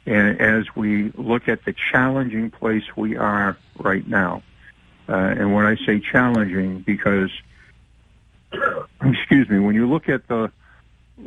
And 0.06 0.40
as 0.40 0.76
we 0.76 1.12
look 1.16 1.48
at 1.48 1.66
the 1.66 1.74
challenging 1.74 2.52
place 2.52 2.84
we 2.96 3.18
are 3.18 3.58
right 3.80 4.08
now, 4.08 4.44
uh, 5.10 5.14
and 5.14 5.54
when 5.54 5.66
I 5.66 5.76
say 5.78 6.00
challenging, 6.00 6.80
because, 6.80 7.32
excuse 9.04 9.50
me, 9.50 9.60
when 9.60 9.76
you 9.76 9.90
look 9.90 10.10
at 10.10 10.28
the 10.28 10.52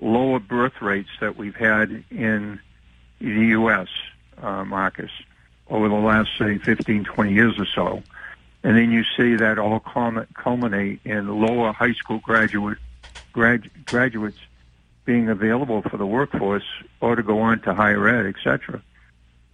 lower 0.00 0.38
birth 0.40 0.80
rates 0.80 1.10
that 1.20 1.36
we've 1.36 1.56
had 1.56 2.04
in 2.10 2.60
the 3.20 3.26
U.S., 3.26 3.88
uh, 4.40 4.64
Marcus, 4.64 5.10
over 5.68 5.88
the 5.88 5.94
last, 5.94 6.30
say, 6.38 6.58
15, 6.58 7.04
20 7.04 7.32
years 7.32 7.58
or 7.58 7.66
so, 7.66 8.02
and 8.62 8.76
then 8.76 8.90
you 8.90 9.04
see 9.16 9.36
that 9.36 9.58
all 9.58 9.80
culminate 9.80 11.00
in 11.04 11.28
lower 11.28 11.72
high 11.72 11.92
school 11.92 12.18
graduate 12.18 12.78
grad, 13.32 13.70
graduates 13.84 14.38
being 15.04 15.28
available 15.28 15.82
for 15.82 15.96
the 15.96 16.06
workforce 16.06 16.64
or 17.00 17.14
to 17.14 17.22
go 17.22 17.40
on 17.40 17.60
to 17.60 17.74
higher 17.74 18.08
ed, 18.08 18.26
etc. 18.26 18.82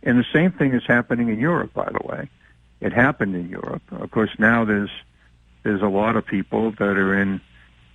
And 0.02 0.18
the 0.18 0.24
same 0.32 0.52
thing 0.52 0.74
is 0.74 0.82
happening 0.86 1.28
in 1.28 1.40
Europe, 1.40 1.74
by 1.74 1.90
the 1.90 2.06
way. 2.06 2.28
It 2.80 2.92
happened 2.92 3.34
in 3.34 3.48
Europe. 3.48 3.82
Of 3.90 4.10
course, 4.10 4.30
now 4.38 4.64
there's 4.64 4.90
there's 5.62 5.82
a 5.82 5.88
lot 5.88 6.16
of 6.16 6.24
people 6.24 6.70
that 6.70 6.96
are 6.96 7.20
in 7.20 7.40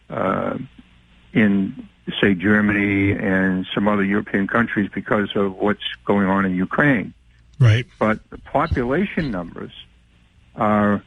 uh, 0.09 0.57
in 1.33 1.87
say 2.21 2.35
Germany 2.35 3.13
and 3.13 3.65
some 3.73 3.87
other 3.87 4.03
European 4.03 4.47
countries 4.47 4.89
because 4.93 5.35
of 5.35 5.55
what's 5.55 5.95
going 6.05 6.27
on 6.27 6.45
in 6.45 6.55
Ukraine. 6.55 7.13
Right. 7.59 7.85
But 7.99 8.19
the 8.29 8.37
population 8.37 9.31
numbers 9.31 9.71
are 10.55 11.03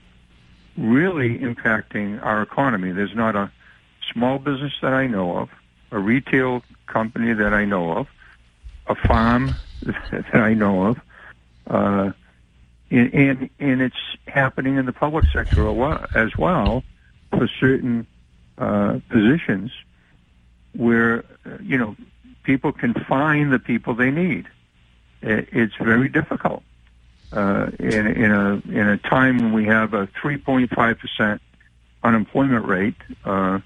really 0.76 1.38
impacting 1.38 2.24
our 2.24 2.42
economy. 2.42 2.92
There's 2.92 3.14
not 3.14 3.36
a 3.36 3.50
small 4.12 4.38
business 4.38 4.72
that 4.80 4.92
I 4.92 5.06
know 5.06 5.36
of, 5.36 5.50
a 5.90 5.98
retail 5.98 6.62
company 6.86 7.32
that 7.32 7.52
I 7.52 7.64
know 7.64 7.92
of, 7.92 8.06
a 8.86 8.94
farm 8.94 9.56
that 9.82 10.34
I 10.34 10.54
know 10.54 10.86
of, 10.86 11.00
uh, 11.66 12.12
and, 12.90 13.14
and, 13.14 13.50
and 13.58 13.82
it's 13.82 13.96
happening 14.26 14.76
in 14.76 14.86
the 14.86 14.92
public 14.92 15.26
sector 15.32 15.68
as 16.14 16.36
well 16.38 16.82
for 17.30 17.48
certain 17.60 18.06
uh, 18.56 19.00
positions 19.10 19.70
where 20.72 21.24
you 21.62 21.76
know 21.76 21.96
people 22.42 22.72
can 22.72 22.94
find 22.94 23.52
the 23.52 23.58
people 23.58 23.94
they 23.94 24.10
need. 24.10 24.46
It's 25.22 25.74
very 25.76 26.08
difficult 26.08 26.62
uh, 27.32 27.70
in, 27.78 28.06
in 28.06 28.30
a 28.30 28.54
in 28.68 28.88
a 28.88 28.98
time 28.98 29.38
when 29.38 29.52
we 29.52 29.66
have 29.66 29.94
a 29.94 30.06
3.5 30.06 30.98
percent 30.98 31.42
unemployment 32.02 32.66
rate. 32.66 32.94
Uh, 33.24 33.60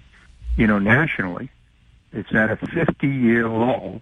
you 0.56 0.66
know, 0.66 0.78
nationally, 0.78 1.50
it's 2.12 2.34
at 2.34 2.50
a 2.50 2.56
50-year 2.56 3.48
low, 3.48 4.00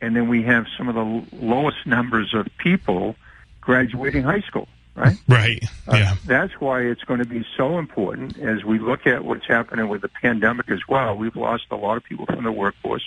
and 0.00 0.16
then 0.16 0.28
we 0.28 0.42
have 0.44 0.66
some 0.76 0.88
of 0.88 0.94
the 0.94 1.36
lowest 1.36 1.86
numbers 1.86 2.32
of 2.34 2.46
people 2.58 3.16
graduating 3.60 4.22
high 4.22 4.40
school. 4.40 4.68
Right. 4.94 5.16
Right. 5.28 5.64
Uh, 5.88 5.96
yeah. 5.96 6.14
That's 6.24 6.52
why 6.60 6.82
it's 6.82 7.02
going 7.02 7.18
to 7.18 7.26
be 7.26 7.44
so 7.56 7.78
important 7.78 8.38
as 8.38 8.64
we 8.64 8.78
look 8.78 9.06
at 9.06 9.24
what's 9.24 9.46
happening 9.46 9.88
with 9.88 10.02
the 10.02 10.08
pandemic 10.08 10.70
as 10.70 10.80
well. 10.88 11.16
We've 11.16 11.34
lost 11.34 11.64
a 11.72 11.76
lot 11.76 11.96
of 11.96 12.04
people 12.04 12.26
from 12.26 12.44
the 12.44 12.52
workforce 12.52 13.02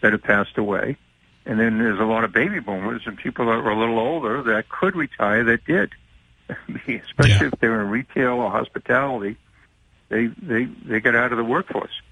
that 0.00 0.12
have 0.12 0.22
passed 0.22 0.56
away. 0.56 0.96
And 1.46 1.58
then 1.58 1.78
there's 1.78 1.98
a 1.98 2.04
lot 2.04 2.24
of 2.24 2.32
baby 2.32 2.60
boomers 2.60 3.02
and 3.06 3.16
people 3.16 3.46
that 3.46 3.62
were 3.62 3.70
a 3.70 3.78
little 3.78 3.98
older 3.98 4.42
that 4.42 4.68
could 4.68 4.94
retire 4.94 5.42
that 5.44 5.64
did, 5.64 5.90
especially 6.48 7.46
yeah. 7.46 7.50
if 7.52 7.60
they're 7.60 7.80
in 7.80 7.88
retail 7.88 8.34
or 8.34 8.50
hospitality 8.50 9.36
they, 10.10 10.26
they, 10.26 10.64
they 10.64 11.00
get 11.00 11.16
out 11.16 11.32
of 11.32 11.38
the 11.38 11.44
workforce. 11.44 12.02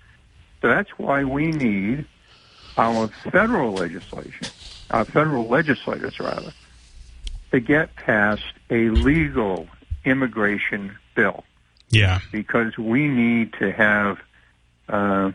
So 0.62 0.69
that's 0.69 0.91
why 0.99 1.25
we 1.25 1.49
need 1.49 2.07
our 2.79 3.09
federal 3.09 3.73
legislation, 3.73 4.47
our 4.91 5.05
federal 5.05 5.47
legislators 5.47 6.19
rather, 6.19 6.53
to 7.51 7.61
get 7.61 7.95
passed 7.97 8.55
a 8.71 8.88
legal 8.88 9.69
immigration 10.05 10.97
bill. 11.14 11.45
Yeah. 11.91 12.21
Because 12.33 12.79
we 12.79 13.09
need 13.09 13.53
to 13.55 13.73
have, 13.73 14.19
uh, 14.88 15.33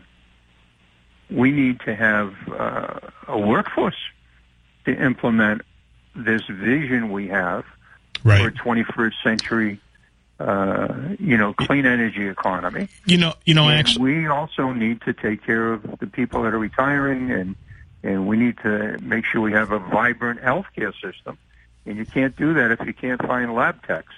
we 1.30 1.50
need 1.50 1.80
to 1.80 1.94
have 1.94 2.34
uh, 2.48 3.00
a 3.28 3.38
workforce 3.38 3.96
to 4.84 4.94
implement 4.94 5.62
this 6.14 6.42
vision 6.48 7.10
we 7.10 7.28
have 7.28 7.64
right. 8.22 8.40
for 8.40 8.48
a 8.48 8.52
21st 8.52 9.12
century 9.22 9.80
uh, 10.40 10.92
you 11.18 11.36
know, 11.36 11.52
clean 11.52 11.86
energy 11.86 12.26
economy. 12.26 12.88
You 13.06 13.18
know, 13.18 13.34
you 13.44 13.54
know, 13.54 13.68
and 13.68 13.78
actually, 13.78 14.18
we 14.18 14.26
also 14.26 14.72
need 14.72 15.00
to 15.02 15.12
take 15.12 15.44
care 15.44 15.72
of 15.72 15.98
the 16.00 16.06
people 16.06 16.42
that 16.42 16.52
are 16.52 16.58
retiring, 16.58 17.30
and 17.30 17.54
and 18.02 18.26
we 18.26 18.36
need 18.36 18.58
to 18.58 18.98
make 19.00 19.24
sure 19.24 19.40
we 19.40 19.52
have 19.52 19.70
a 19.70 19.78
vibrant 19.78 20.40
healthcare 20.40 20.92
system. 21.00 21.38
And 21.86 21.96
you 21.98 22.06
can't 22.06 22.34
do 22.36 22.54
that 22.54 22.72
if 22.72 22.84
you 22.86 22.94
can't 22.94 23.20
find 23.22 23.54
lab 23.54 23.86
techs. 23.86 24.12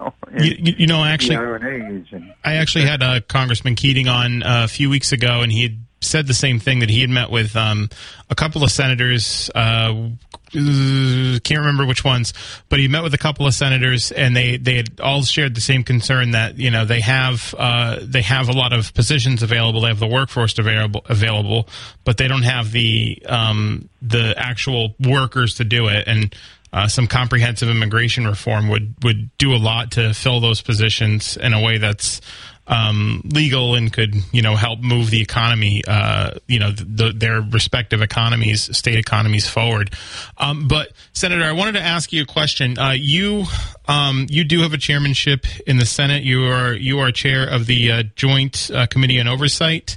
you, 0.36 0.74
you, 0.78 0.86
know, 0.88 1.04
actually, 1.04 1.36
I 1.36 2.54
actually 2.54 2.86
had 2.86 3.02
uh, 3.02 3.20
Congressman 3.28 3.76
Keating 3.76 4.08
on 4.08 4.42
uh, 4.42 4.64
a 4.64 4.68
few 4.68 4.90
weeks 4.90 5.12
ago, 5.12 5.42
and 5.42 5.52
he 5.52 5.62
had 5.62 5.78
said 6.04 6.26
the 6.26 6.34
same 6.34 6.58
thing 6.58 6.80
that 6.80 6.90
he 6.90 7.00
had 7.00 7.10
met 7.10 7.30
with 7.30 7.56
um, 7.56 7.88
a 8.30 8.34
couple 8.34 8.62
of 8.62 8.70
senators. 8.70 9.50
Uh, 9.54 10.10
can't 10.52 11.50
remember 11.50 11.84
which 11.84 12.04
ones, 12.04 12.32
but 12.68 12.78
he 12.78 12.86
met 12.86 13.02
with 13.02 13.12
a 13.12 13.18
couple 13.18 13.46
of 13.46 13.54
senators, 13.54 14.12
and 14.12 14.36
they 14.36 14.56
they 14.56 14.76
had 14.76 15.00
all 15.00 15.22
shared 15.22 15.54
the 15.54 15.60
same 15.60 15.82
concern 15.82 16.30
that 16.30 16.58
you 16.58 16.70
know 16.70 16.84
they 16.84 17.00
have 17.00 17.54
uh, 17.58 17.98
they 18.02 18.22
have 18.22 18.48
a 18.48 18.52
lot 18.52 18.72
of 18.72 18.94
positions 18.94 19.42
available, 19.42 19.80
they 19.80 19.88
have 19.88 19.98
the 19.98 20.06
workforce 20.06 20.56
available 20.58 21.04
available, 21.08 21.68
but 22.04 22.18
they 22.18 22.28
don't 22.28 22.44
have 22.44 22.70
the 22.70 23.20
um, 23.26 23.88
the 24.00 24.34
actual 24.36 24.94
workers 25.00 25.54
to 25.54 25.64
do 25.64 25.88
it, 25.88 26.06
and 26.06 26.34
uh, 26.72 26.88
some 26.88 27.06
comprehensive 27.06 27.68
immigration 27.68 28.26
reform 28.26 28.68
would 28.68 28.94
would 29.02 29.36
do 29.38 29.54
a 29.54 29.58
lot 29.58 29.92
to 29.92 30.12
fill 30.14 30.40
those 30.40 30.60
positions 30.60 31.36
in 31.36 31.52
a 31.52 31.60
way 31.62 31.78
that's 31.78 32.20
um, 32.66 33.22
legal 33.24 33.74
and 33.74 33.92
could 33.92 34.14
you 34.32 34.42
know 34.42 34.56
help 34.56 34.80
move 34.80 35.10
the 35.10 35.20
economy, 35.20 35.82
uh, 35.86 36.32
you 36.46 36.58
know, 36.58 36.70
the, 36.70 37.12
their 37.12 37.40
respective 37.40 38.02
economies, 38.02 38.76
state 38.76 38.98
economies 38.98 39.48
forward. 39.48 39.94
Um, 40.38 40.66
but 40.68 40.92
Senator, 41.12 41.44
I 41.44 41.52
wanted 41.52 41.72
to 41.72 41.82
ask 41.82 42.12
you 42.12 42.22
a 42.22 42.26
question. 42.26 42.78
Uh, 42.78 42.92
you 42.92 43.44
um, 43.86 44.26
you 44.30 44.44
do 44.44 44.60
have 44.60 44.72
a 44.72 44.78
chairmanship 44.78 45.46
in 45.66 45.76
the 45.76 45.86
Senate. 45.86 46.24
You 46.24 46.44
are 46.44 46.72
you 46.72 47.00
are 47.00 47.12
chair 47.12 47.46
of 47.46 47.66
the 47.66 47.92
uh, 47.92 48.02
Joint 48.16 48.70
uh, 48.72 48.86
Committee 48.86 49.20
on 49.20 49.28
Oversight. 49.28 49.96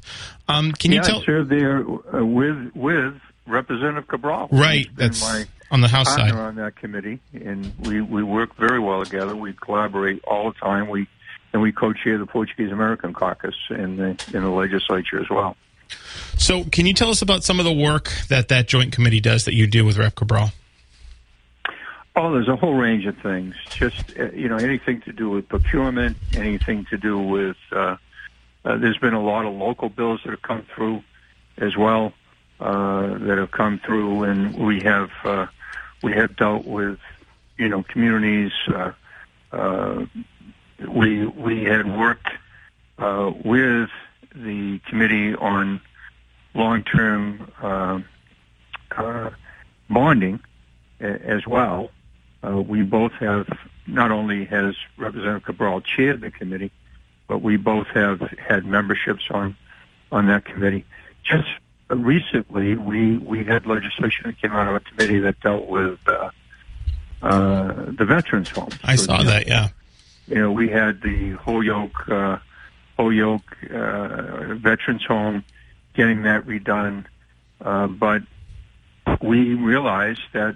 Um, 0.49 0.71
can 0.71 0.91
yeah, 0.91 0.99
you 0.99 1.03
tell? 1.03 1.21
Serve 1.23 1.49
there 1.49 1.79
uh, 1.79 2.25
with 2.25 2.71
with 2.75 3.15
Representative 3.45 4.07
Cabral. 4.07 4.49
Right, 4.51 4.87
that's 4.95 5.21
my 5.21 5.45
on 5.71 5.81
the 5.81 5.87
House 5.87 6.13
side 6.13 6.31
on 6.31 6.55
that 6.55 6.75
committee, 6.75 7.19
and 7.33 7.73
we 7.79 8.01
we 8.01 8.23
work 8.23 8.55
very 8.55 8.79
well 8.79 9.03
together. 9.03 9.35
We 9.35 9.53
collaborate 9.53 10.23
all 10.25 10.51
the 10.51 10.59
time. 10.59 10.89
We 10.89 11.07
and 11.57 11.63
we 11.63 11.71
co-chair 11.71 12.19
the 12.19 12.25
Portuguese 12.27 12.71
American 12.71 13.13
Caucus 13.13 13.55
in 13.71 13.97
the 13.97 14.09
in 14.31 14.43
the 14.43 14.49
legislature 14.49 15.19
as 15.19 15.27
well. 15.27 15.57
So, 16.37 16.63
can 16.65 16.85
you 16.85 16.93
tell 16.93 17.09
us 17.09 17.23
about 17.23 17.43
some 17.43 17.59
of 17.59 17.65
the 17.65 17.73
work 17.73 18.11
that 18.29 18.49
that 18.49 18.67
joint 18.67 18.91
committee 18.91 19.19
does 19.19 19.45
that 19.45 19.55
you 19.55 19.65
do 19.65 19.83
with 19.83 19.97
Rep. 19.97 20.13
Cabral? 20.13 20.51
Oh, 22.15 22.31
there's 22.31 22.47
a 22.47 22.55
whole 22.55 22.75
range 22.75 23.07
of 23.07 23.17
things. 23.17 23.55
Just 23.69 24.15
uh, 24.19 24.29
you 24.33 24.47
know, 24.47 24.57
anything 24.57 25.01
to 25.01 25.13
do 25.13 25.31
with 25.31 25.49
procurement, 25.49 26.17
anything 26.35 26.85
to 26.91 26.97
do 26.97 27.17
with. 27.17 27.57
Uh, 27.71 27.97
uh, 28.63 28.77
there's 28.77 28.99
been 28.99 29.15
a 29.15 29.23
lot 29.23 29.45
of 29.45 29.55
local 29.55 29.89
bills 29.89 30.21
that 30.25 30.29
have 30.29 30.43
come 30.43 30.63
through 30.75 31.01
as 31.57 31.75
well 31.75 32.13
uh, 32.59 33.17
that 33.17 33.39
have 33.39 33.49
come 33.49 33.79
through, 33.79 34.23
and 34.25 34.55
we 34.55 34.81
have 34.81 35.09
uh, 35.23 35.47
we 36.03 36.13
have 36.13 36.35
dealt 36.35 36.65
with 36.65 36.99
you 37.57 37.67
know 37.67 37.81
communities. 37.81 38.51
We 40.85 41.25
we 41.25 41.63
had 41.63 41.97
worked 41.97 42.29
uh, 42.99 43.31
with 43.43 43.89
the 44.35 44.79
committee 44.87 45.35
on 45.35 45.81
long-term 46.53 47.51
uh, 47.61 47.99
uh, 48.95 49.29
bonding 49.89 50.39
as 50.99 51.45
well. 51.47 51.91
Uh, 52.43 52.61
we 52.61 52.83
both 52.83 53.13
have 53.13 53.47
not 53.87 54.11
only 54.11 54.45
has 54.45 54.75
Representative 54.97 55.43
Cabral 55.43 55.81
chaired 55.81 56.21
the 56.21 56.31
committee, 56.31 56.71
but 57.27 57.41
we 57.41 57.57
both 57.57 57.87
have 57.87 58.21
had 58.37 58.65
memberships 58.65 59.23
on 59.31 59.55
on 60.11 60.27
that 60.27 60.45
committee. 60.45 60.85
Just 61.23 61.47
recently, 61.89 62.75
we 62.75 63.17
we 63.17 63.43
had 63.43 63.65
legislation 63.65 64.25
that 64.25 64.39
came 64.39 64.51
out 64.51 64.67
of 64.67 64.75
a 64.75 64.79
committee 64.79 65.19
that 65.19 65.39
dealt 65.39 65.67
with 65.67 65.99
uh, 66.07 66.29
uh, 67.21 67.73
the 67.97 68.05
veterans' 68.05 68.49
homes. 68.49 68.77
I 68.83 68.95
saw 68.95 69.23
that, 69.23 69.47
yeah 69.47 69.69
you 70.27 70.35
know, 70.35 70.51
we 70.51 70.69
had 70.69 71.01
the 71.01 71.31
Holyoke, 71.31 72.09
uh, 72.09 72.37
Holyoke, 72.97 73.57
uh, 73.73 74.55
Veterans 74.55 75.05
Home, 75.05 75.43
getting 75.93 76.23
that 76.23 76.45
redone. 76.45 77.05
Uh, 77.61 77.87
but 77.87 78.21
we 79.21 79.53
realized 79.53 80.21
that, 80.33 80.55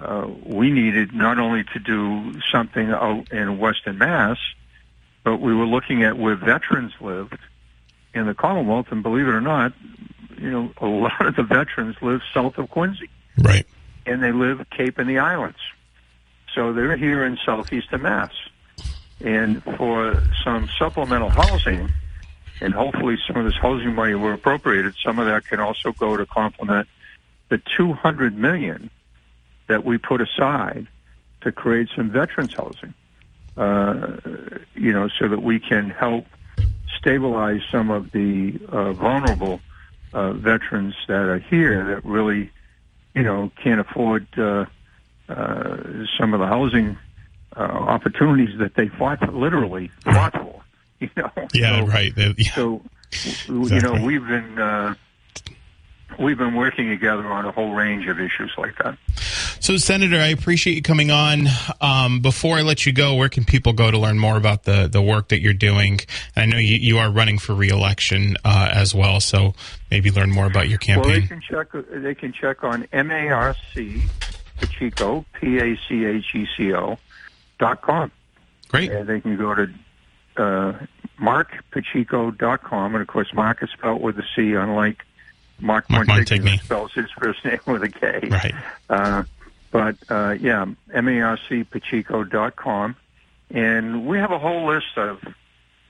uh, 0.00 0.26
we 0.44 0.70
needed 0.70 1.14
not 1.14 1.38
only 1.38 1.64
to 1.72 1.78
do 1.78 2.40
something 2.50 2.90
out 2.90 3.30
in 3.30 3.58
Western 3.58 3.98
Mass, 3.98 4.38
but 5.22 5.36
we 5.40 5.54
were 5.54 5.66
looking 5.66 6.02
at 6.02 6.18
where 6.18 6.34
veterans 6.34 6.92
lived 7.00 7.38
in 8.14 8.26
the 8.26 8.34
Commonwealth, 8.34 8.86
and 8.90 9.02
believe 9.02 9.26
it 9.26 9.34
or 9.34 9.40
not, 9.40 9.72
you 10.38 10.50
know, 10.50 10.72
a 10.78 10.86
lot 10.86 11.26
of 11.26 11.36
the 11.36 11.42
veterans 11.42 11.96
live 12.00 12.20
south 12.32 12.58
of 12.58 12.70
Quincy. 12.70 13.08
Right. 13.38 13.66
And 14.06 14.22
they 14.22 14.32
live 14.32 14.64
Cape 14.70 14.98
and 14.98 15.08
the 15.08 15.18
Islands. 15.18 15.58
So 16.54 16.72
they're 16.72 16.96
here 16.96 17.24
in 17.24 17.38
southeastern 17.44 18.02
Mass. 18.02 18.32
And 19.24 19.62
for 19.78 20.22
some 20.44 20.68
supplemental 20.78 21.30
housing, 21.30 21.90
and 22.60 22.74
hopefully 22.74 23.16
some 23.26 23.38
of 23.38 23.46
this 23.46 23.56
housing 23.56 23.94
money 23.94 24.14
were 24.14 24.34
appropriated, 24.34 24.94
some 25.02 25.18
of 25.18 25.26
that 25.26 25.46
can 25.46 25.60
also 25.60 25.92
go 25.92 26.14
to 26.14 26.26
complement 26.26 26.86
the 27.48 27.56
200 27.76 28.36
million 28.36 28.90
that 29.66 29.82
we 29.82 29.96
put 29.96 30.20
aside 30.20 30.86
to 31.40 31.50
create 31.50 31.88
some 31.96 32.10
veterans 32.10 32.52
housing. 32.54 32.92
Uh, 33.56 34.16
you 34.74 34.92
know, 34.92 35.08
so 35.08 35.28
that 35.28 35.42
we 35.42 35.58
can 35.58 35.88
help 35.88 36.26
stabilize 36.98 37.62
some 37.70 37.90
of 37.90 38.10
the 38.10 38.60
uh, 38.68 38.92
vulnerable 38.92 39.60
uh, 40.12 40.32
veterans 40.32 40.94
that 41.08 41.28
are 41.28 41.38
here 41.38 41.84
that 41.86 42.04
really, 42.04 42.50
you 43.14 43.22
know, 43.22 43.50
can't 43.62 43.80
afford 43.80 44.26
uh, 44.36 44.66
uh, 45.28 45.76
some 46.18 46.34
of 46.34 46.40
the 46.40 46.46
housing 46.46 46.98
uh, 47.56 47.60
opportunities 47.60 48.58
that 48.58 48.74
they 48.74 48.88
fought 48.88 49.18
for, 49.20 49.32
literally 49.32 49.88
fought 50.04 50.32
for. 50.32 50.60
You 51.00 51.10
know. 51.16 51.30
Yeah. 51.52 51.80
So, 51.80 51.86
right. 51.86 52.12
Yeah. 52.16 52.32
so, 52.54 52.82
you 53.48 53.80
know, 53.80 54.00
we've 54.02 54.26
been 54.26 54.58
uh, 54.58 54.94
we've 56.18 56.38
been 56.38 56.54
working 56.54 56.88
together 56.88 57.26
on 57.26 57.44
a 57.44 57.52
whole 57.52 57.74
range 57.74 58.06
of 58.06 58.18
issues 58.20 58.52
like 58.56 58.76
that. 58.78 58.96
So, 59.60 59.76
Senator, 59.76 60.16
I 60.18 60.28
appreciate 60.28 60.74
you 60.74 60.82
coming 60.82 61.10
on. 61.10 61.46
Um, 61.80 62.20
before 62.20 62.56
I 62.56 62.62
let 62.62 62.86
you 62.86 62.92
go, 62.92 63.14
where 63.16 63.28
can 63.28 63.44
people 63.44 63.72
go 63.72 63.90
to 63.90 63.98
learn 63.98 64.18
more 64.18 64.36
about 64.36 64.62
the, 64.64 64.88
the 64.90 65.02
work 65.02 65.28
that 65.28 65.40
you're 65.40 65.52
doing? 65.52 66.00
I 66.36 66.46
know 66.46 66.58
you, 66.58 66.76
you 66.76 66.98
are 66.98 67.10
running 67.10 67.38
for 67.38 67.54
reelection 67.54 68.36
uh, 68.44 68.70
as 68.72 68.94
well, 68.94 69.20
so 69.20 69.54
maybe 69.90 70.10
learn 70.10 70.30
more 70.30 70.46
about 70.46 70.68
your 70.68 70.78
Well, 70.86 71.02
they 71.04 71.20
campaign. 71.22 71.28
can 71.28 71.40
check. 71.40 71.68
They 71.90 72.14
can 72.14 72.32
check 72.32 72.62
on 72.62 72.86
MARC 72.92 73.56
Pacheco 74.60 75.24
P 75.34 75.58
A 75.58 75.76
C 75.88 76.04
H 76.04 76.34
E 76.34 76.46
C 76.56 76.72
O 76.72 76.98
com. 77.82 78.10
Great. 78.68 78.90
And 78.90 79.08
they 79.08 79.20
can 79.20 79.36
go 79.36 79.54
to 79.54 79.70
uh, 80.36 80.72
marcpacheco.com. 81.20 82.94
And 82.94 83.02
of 83.02 83.08
course, 83.08 83.32
Mark 83.32 83.62
is 83.62 83.70
spelled 83.70 84.02
with 84.02 84.18
a 84.18 84.24
C, 84.34 84.54
unlike 84.54 85.04
Mark, 85.60 85.88
Mark 85.88 86.08
Montigny, 86.08 86.60
spells 86.60 86.92
his 86.92 87.08
first 87.12 87.44
name 87.44 87.60
with 87.66 87.84
a 87.84 87.88
K. 87.88 88.28
Right. 88.30 88.54
Uh, 88.88 89.22
but 89.70 89.96
uh, 90.08 90.36
yeah, 90.38 90.66
marcpacheco.com. 90.90 92.96
And 93.50 94.06
we 94.06 94.16
have 94.18 94.32
a 94.32 94.38
whole 94.38 94.66
list 94.66 94.96
of, 94.96 95.22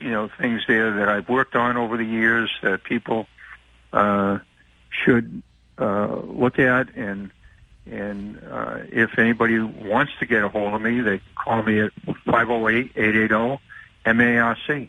you 0.00 0.10
know, 0.10 0.28
things 0.38 0.62
there 0.66 0.96
that 0.98 1.08
I've 1.08 1.28
worked 1.28 1.54
on 1.56 1.76
over 1.76 1.96
the 1.96 2.04
years 2.04 2.50
that 2.62 2.84
people 2.84 3.26
uh, 3.92 4.38
should 4.90 5.42
uh, 5.78 6.16
look 6.16 6.58
at. 6.58 6.94
And 6.94 7.30
and 7.90 8.40
uh, 8.50 8.78
if 8.90 9.18
anybody 9.18 9.58
wants 9.60 10.12
to 10.20 10.26
get 10.26 10.42
a 10.42 10.48
hold 10.48 10.72
of 10.74 10.80
me, 10.80 11.00
they 11.00 11.20
call 11.34 11.62
me 11.62 11.80
at 11.80 11.92
508-880-MARC. 12.26 14.88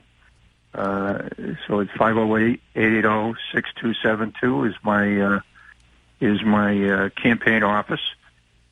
Uh, 0.74 1.30
so 1.68 1.80
it's 1.80 1.92
508-880-6272 1.92 4.70
is 4.70 4.76
my 4.84 5.22
uh, 5.22 5.40
is 6.22 6.42
my 6.44 6.90
uh, 6.90 7.10
campaign 7.10 7.62
office, 7.64 8.00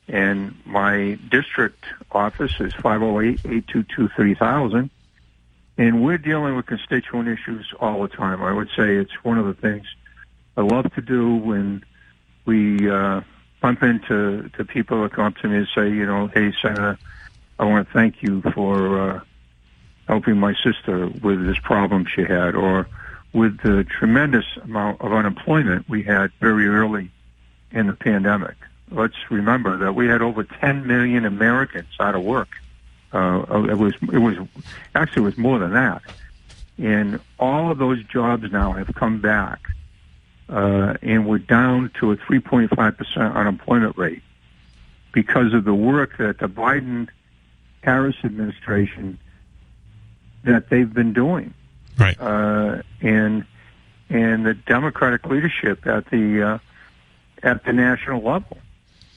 and 0.08 0.54
my 0.64 1.18
district 1.30 1.84
office 2.10 2.52
is 2.60 2.72
508-822-3000. 2.74 4.88
And 5.76 6.04
we're 6.04 6.18
dealing 6.18 6.54
with 6.56 6.66
constituent 6.66 7.28
issues 7.28 7.72
all 7.80 8.02
the 8.02 8.08
time. 8.08 8.42
I 8.42 8.52
would 8.52 8.68
say 8.76 8.96
it's 8.96 9.24
one 9.24 9.38
of 9.38 9.46
the 9.46 9.54
things 9.54 9.86
I 10.56 10.60
love 10.60 10.92
to 10.94 11.00
do 11.00 11.34
when 11.36 11.84
we 12.44 12.88
uh, 12.88 13.22
bump 13.64 13.82
into 13.82 14.46
to 14.50 14.62
people 14.62 15.02
that 15.02 15.12
come 15.14 15.24
up 15.24 15.36
to 15.38 15.48
me 15.48 15.56
and 15.56 15.68
say, 15.74 15.88
you 15.88 16.04
know, 16.04 16.26
hey, 16.26 16.52
Senator, 16.60 16.98
I 17.58 17.64
want 17.64 17.86
to 17.88 17.94
thank 17.94 18.22
you 18.22 18.42
for 18.42 19.00
uh, 19.00 19.20
helping 20.06 20.36
my 20.36 20.54
sister 20.62 21.06
with 21.06 21.46
this 21.46 21.56
problem 21.60 22.04
she 22.04 22.24
had, 22.24 22.54
or 22.54 22.86
with 23.32 23.58
the 23.62 23.82
tremendous 23.84 24.44
amount 24.62 25.00
of 25.00 25.14
unemployment 25.14 25.88
we 25.88 26.02
had 26.02 26.30
very 26.40 26.68
early 26.68 27.10
in 27.70 27.86
the 27.86 27.94
pandemic. 27.94 28.56
Let's 28.90 29.16
remember 29.30 29.78
that 29.78 29.94
we 29.94 30.08
had 30.08 30.20
over 30.20 30.44
10 30.44 30.86
million 30.86 31.24
Americans 31.24 31.88
out 31.98 32.14
of 32.14 32.22
work. 32.22 32.50
Uh, 33.14 33.64
it 33.70 33.78
was 33.78 33.94
it 34.12 34.18
was 34.18 34.36
actually 34.94 35.22
it 35.22 35.24
was 35.24 35.38
more 35.38 35.58
than 35.58 35.72
that, 35.72 36.02
and 36.76 37.18
all 37.38 37.70
of 37.70 37.78
those 37.78 38.04
jobs 38.04 38.52
now 38.52 38.72
have 38.72 38.94
come 38.94 39.22
back, 39.22 39.70
uh, 40.54 40.94
and 41.02 41.26
we're 41.26 41.38
down 41.38 41.90
to 41.98 42.12
a 42.12 42.16
3.5 42.16 42.96
percent 42.96 43.34
unemployment 43.36 43.98
rate 43.98 44.22
because 45.12 45.52
of 45.52 45.64
the 45.64 45.74
work 45.74 46.16
that 46.18 46.38
the 46.38 46.46
Biden 46.48 47.08
Harris 47.82 48.16
administration 48.24 49.18
that 50.44 50.68
they've 50.70 50.92
been 50.92 51.12
doing 51.12 51.52
Right. 51.98 52.16
uh, 52.20 52.82
and 53.00 53.44
and 54.10 54.46
the 54.46 54.54
Democratic 54.54 55.26
leadership 55.26 55.86
at 55.86 56.06
the 56.10 56.42
uh, 56.42 56.58
at 57.42 57.64
the 57.64 57.72
national 57.72 58.22
level. 58.22 58.58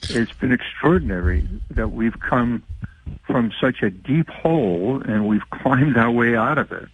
It's 0.10 0.32
been 0.34 0.52
extraordinary 0.52 1.48
that 1.72 1.90
we've 1.92 2.20
come 2.20 2.64
from 3.26 3.52
such 3.60 3.82
a 3.84 3.90
deep 3.90 4.30
hole 4.30 5.02
and 5.04 5.28
we've 5.28 5.48
climbed 5.52 5.98
our 5.98 6.12
way 6.12 6.36
out 6.36 6.58
of 6.58 6.72
it. 6.72 6.88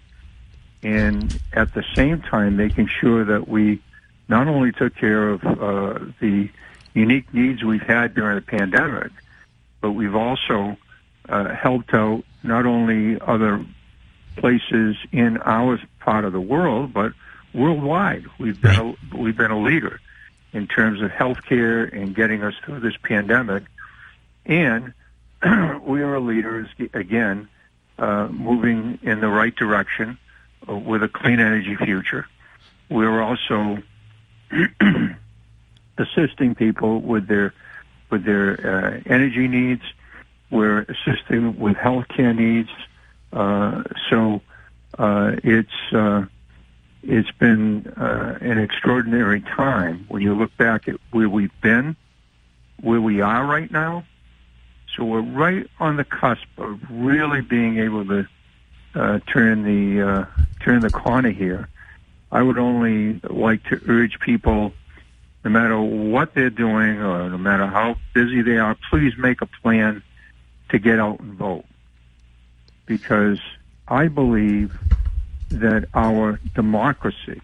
And 0.84 1.40
at 1.54 1.74
the 1.74 1.84
same 1.96 2.22
time, 2.22 2.58
making 2.58 2.88
sure 2.88 3.24
that 3.24 3.48
we 3.48 3.82
not 4.28 4.48
only 4.48 4.72
took 4.72 4.96
care 4.96 5.30
of 5.30 5.44
uh, 5.44 6.00
the 6.20 6.50
unique 6.94 7.34
needs 7.34 7.64
we've 7.64 7.82
had 7.82 8.14
during 8.14 8.36
the 8.36 8.42
pandemic, 8.42 9.12
but 9.82 9.92
we've 9.92 10.16
also 10.16 10.78
uh, 11.28 11.54
helped 11.54 11.94
out 11.94 12.24
not 12.44 12.66
only 12.66 13.20
other 13.20 13.66
places 14.36 14.96
in 15.12 15.38
our 15.38 15.80
part 16.00 16.26
of 16.26 16.34
the 16.34 16.42
world, 16.42 16.94
but 16.94 17.14
worldwide. 17.54 18.26
We've 18.40 18.60
been 18.60 18.96
a, 19.12 19.18
we've 19.18 19.38
been 19.38 19.52
a 19.52 19.62
leader 19.62 20.00
in 20.52 20.68
terms 20.68 21.02
of 21.02 21.12
healthcare 21.12 21.92
and 21.92 22.16
getting 22.16 22.44
us 22.44 22.54
through 22.64 22.80
this 22.80 22.96
pandemic, 22.98 23.64
and 24.46 24.94
we 25.44 26.02
are 26.02 26.16
a 26.16 26.20
leader 26.20 26.68
again, 26.94 27.48
uh, 27.98 28.28
moving 28.28 29.00
in 29.02 29.20
the 29.20 29.28
right 29.28 29.56
direction 29.56 30.18
uh, 30.68 30.76
with 30.76 31.04
a 31.04 31.08
clean 31.08 31.40
energy 31.40 31.76
future. 31.76 32.28
We're 32.90 33.22
also 33.22 33.82
assisting 35.98 36.56
people 36.56 37.02
with 37.02 37.28
their 37.28 37.54
with 38.10 38.26
their 38.26 38.52
uh, 38.52 39.02
energy 39.06 39.48
needs. 39.48 39.84
We're 40.50 40.82
assisting 40.82 41.60
with 41.60 41.78
healthcare 41.78 42.36
needs. 42.36 42.70
Uh, 43.32 43.84
so 44.10 44.42
uh, 45.00 45.36
it's 45.44 45.94
uh, 45.94 46.26
it's 47.02 47.32
been 47.32 47.88
uh, 47.98 48.38
an 48.40 48.60
extraordinary 48.60 49.42
time 49.42 50.06
when 50.08 50.22
you 50.22 50.36
look 50.36 50.56
back 50.58 50.88
at 50.88 50.96
where 51.12 51.28
we've 51.28 51.60
been, 51.62 51.96
where 52.82 53.02
we 53.02 53.22
are 53.22 53.46
right 53.46 53.72
now. 53.72 54.06
So 54.96 55.04
we're 55.04 55.22
right 55.22 55.68
on 55.80 55.98
the 55.98 56.04
cusp 56.04 56.46
of 56.60 56.80
really 56.90 57.42
being 57.42 57.80
able 57.80 58.06
to 58.06 58.28
uh, 58.94 59.20
turn 59.26 59.64
the 59.64 60.28
turn 60.60 60.82
the 60.82 60.92
corner 60.92 61.32
here. 61.32 61.68
I 62.34 62.42
would 62.42 62.58
only 62.58 63.20
like 63.30 63.64
to 63.66 63.80
urge 63.88 64.20
people, 64.20 64.74
no 65.46 65.52
matter 65.52 65.80
what 65.80 66.34
they're 66.34 66.50
doing 66.50 66.98
or 66.98 67.30
no 67.30 67.38
matter 67.38 67.68
how 67.68 67.96
busy 68.16 68.42
they 68.42 68.58
are, 68.58 68.76
please 68.90 69.14
make 69.20 69.42
a 69.42 69.46
plan 69.46 70.02
to 70.70 70.80
get 70.80 71.00
out 71.00 71.20
and 71.20 71.36
vote 71.36 71.66
because 72.88 73.40
I 73.88 74.08
believe 74.08 74.76
that 75.50 75.86
our 75.94 76.40
democracy, 76.56 77.40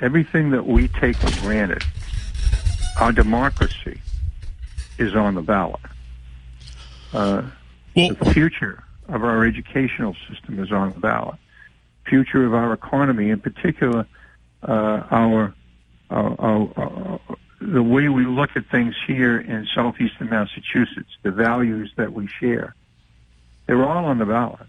everything 0.00 0.50
that 0.50 0.66
we 0.66 0.88
take 0.88 1.14
for 1.16 1.30
granted, 1.40 1.84
our 2.98 3.12
democracy 3.12 4.00
is 4.98 5.14
on 5.14 5.36
the 5.36 5.42
ballot. 5.42 5.80
Uh, 7.12 7.42
Well, 7.94 8.08
the 8.14 8.32
future 8.32 8.82
of 9.08 9.22
our 9.22 9.44
educational 9.44 10.16
system 10.28 10.58
is 10.58 10.72
on 10.72 10.94
the 10.94 10.98
ballot. 11.00 11.36
Future 12.08 12.44
of 12.44 12.54
our 12.54 12.72
economy, 12.72 13.30
in 13.30 13.40
particular, 13.40 14.06
uh, 14.62 15.02
our, 15.10 15.54
our, 16.10 16.40
our, 16.40 16.70
our 16.76 17.20
the 17.60 17.82
way 17.82 18.08
we 18.08 18.24
look 18.24 18.50
at 18.54 18.66
things 18.66 18.94
here 19.06 19.38
in 19.38 19.66
southeastern 19.74 20.28
Massachusetts, 20.28 21.08
the 21.22 21.30
values 21.30 21.90
that 21.96 22.12
we 22.12 22.26
share, 22.26 22.74
they're 23.66 23.84
all 23.84 24.04
on 24.04 24.18
the 24.18 24.26
ballot. 24.26 24.66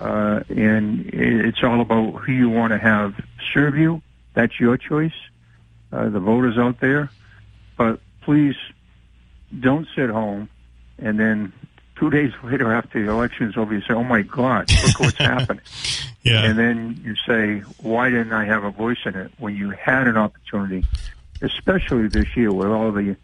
Uh, 0.00 0.42
and 0.48 1.06
it's 1.12 1.62
all 1.62 1.80
about 1.80 2.12
who 2.22 2.32
you 2.32 2.50
want 2.50 2.72
to 2.72 2.78
have 2.78 3.14
serve 3.52 3.76
you. 3.76 4.02
That's 4.34 4.58
your 4.58 4.76
choice. 4.76 5.14
Uh, 5.92 6.08
the 6.08 6.20
voters 6.20 6.58
out 6.58 6.80
there. 6.80 7.10
But 7.76 8.00
please 8.22 8.56
don't 9.58 9.86
sit 9.94 10.10
home 10.10 10.48
and 10.98 11.18
then 11.18 11.52
two 11.96 12.10
days 12.10 12.32
later 12.42 12.72
after 12.72 13.04
the 13.04 13.10
election 13.10 13.48
is 13.48 13.56
over, 13.56 13.74
you 13.74 13.80
say, 13.80 13.94
"Oh 13.94 14.04
my 14.04 14.22
God, 14.22 14.70
look 14.84 15.00
what's 15.00 15.18
happening." 15.18 15.62
Yeah. 16.22 16.44
And 16.44 16.58
then 16.58 17.00
you 17.04 17.14
say, 17.26 17.60
"Why 17.82 18.10
didn't 18.10 18.32
I 18.32 18.44
have 18.44 18.64
a 18.64 18.70
voice 18.70 18.98
in 19.04 19.14
it?" 19.14 19.32
When 19.38 19.56
you 19.56 19.70
had 19.70 20.06
an 20.06 20.16
opportunity, 20.16 20.86
especially 21.42 22.08
this 22.08 22.36
year 22.36 22.52
with 22.52 22.68
all 22.68 22.92
the 22.92 23.16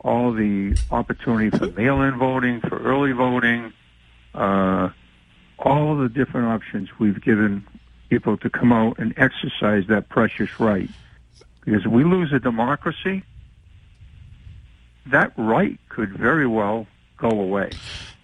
all 0.00 0.32
the 0.32 0.76
opportunity 0.90 1.56
for 1.56 1.66
mail-in 1.72 2.16
voting, 2.16 2.60
for 2.60 2.78
early 2.78 3.12
voting, 3.12 3.72
uh, 4.34 4.90
all 5.58 5.96
the 5.96 6.08
different 6.08 6.46
options 6.46 6.88
we've 6.98 7.20
given 7.20 7.66
people 8.08 8.36
to 8.36 8.48
come 8.48 8.72
out 8.72 8.98
and 8.98 9.14
exercise 9.16 9.86
that 9.88 10.08
precious 10.08 10.60
right. 10.60 10.88
Because 11.64 11.84
if 11.84 11.90
we 11.90 12.04
lose 12.04 12.32
a 12.32 12.38
democracy, 12.38 13.24
that 15.06 15.32
right 15.36 15.78
could 15.88 16.16
very 16.16 16.46
well 16.46 16.86
go 17.16 17.30
away. 17.30 17.70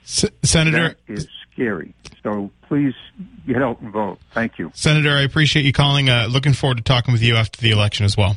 S- 0.05 0.24
Senator, 0.43 0.97
That 1.07 1.12
is 1.12 1.28
scary. 1.53 1.95
So 2.22 2.51
please 2.68 2.95
get 3.47 3.62
out 3.62 3.80
and 3.80 3.93
vote. 3.93 4.18
Thank 4.32 4.59
you. 4.59 4.70
Senator, 4.74 5.11
I 5.16 5.22
appreciate 5.22 5.64
you 5.64 5.72
calling. 5.72 6.09
Uh, 6.09 6.26
looking 6.30 6.53
forward 6.53 6.78
to 6.78 6.82
talking 6.84 7.12
with 7.12 7.22
you 7.22 7.36
after 7.36 7.61
the 7.61 7.70
election 7.70 8.05
as 8.05 8.16
well. 8.16 8.36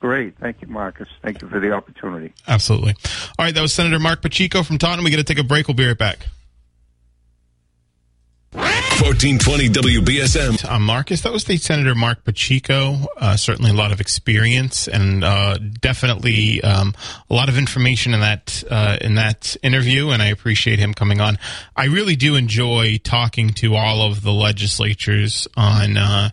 Great. 0.00 0.36
Thank 0.38 0.60
you, 0.60 0.68
Marcus. 0.68 1.08
Thank 1.22 1.40
you 1.40 1.48
for 1.48 1.60
the 1.60 1.72
opportunity. 1.72 2.34
Absolutely. 2.46 2.94
All 3.38 3.44
right, 3.46 3.54
that 3.54 3.62
was 3.62 3.72
Senator 3.72 3.98
Marc 3.98 4.20
Pacheco 4.20 4.62
from 4.62 4.76
Taunton. 4.78 5.02
We 5.04 5.10
got 5.10 5.16
to 5.16 5.24
take 5.24 5.38
a 5.38 5.44
break. 5.44 5.66
We'll 5.66 5.74
be 5.76 5.86
right 5.86 5.96
back. 5.96 6.26
1420 8.54 9.68
WBSM. 9.70 10.70
I'm 10.70 10.82
Marcus. 10.82 11.22
That 11.22 11.32
was 11.32 11.42
State 11.42 11.60
Senator 11.60 11.94
Marc 11.96 12.22
Pacheco. 12.22 12.98
Uh, 13.16 13.36
certainly 13.36 13.72
a 13.72 13.74
lot 13.74 13.90
of 13.90 14.00
experience 14.00 14.86
and 14.86 15.24
uh, 15.24 15.58
definitely 15.58 16.62
um, 16.62 16.94
a 17.28 17.34
lot 17.34 17.48
of 17.48 17.58
information 17.58 18.14
in 18.14 18.20
that 18.20 18.62
uh, 18.70 18.96
in 19.00 19.16
that 19.16 19.56
interview. 19.64 20.10
And 20.10 20.22
I 20.22 20.26
appreciate 20.26 20.78
him 20.78 20.94
coming 20.94 21.20
on. 21.20 21.36
I 21.74 21.86
really 21.86 22.14
do 22.14 22.36
enjoy 22.36 22.98
talking 23.02 23.50
to 23.54 23.74
all 23.74 24.02
of 24.06 24.22
the 24.22 24.32
legislatures 24.32 25.48
on 25.56 25.96
uh, 25.96 26.30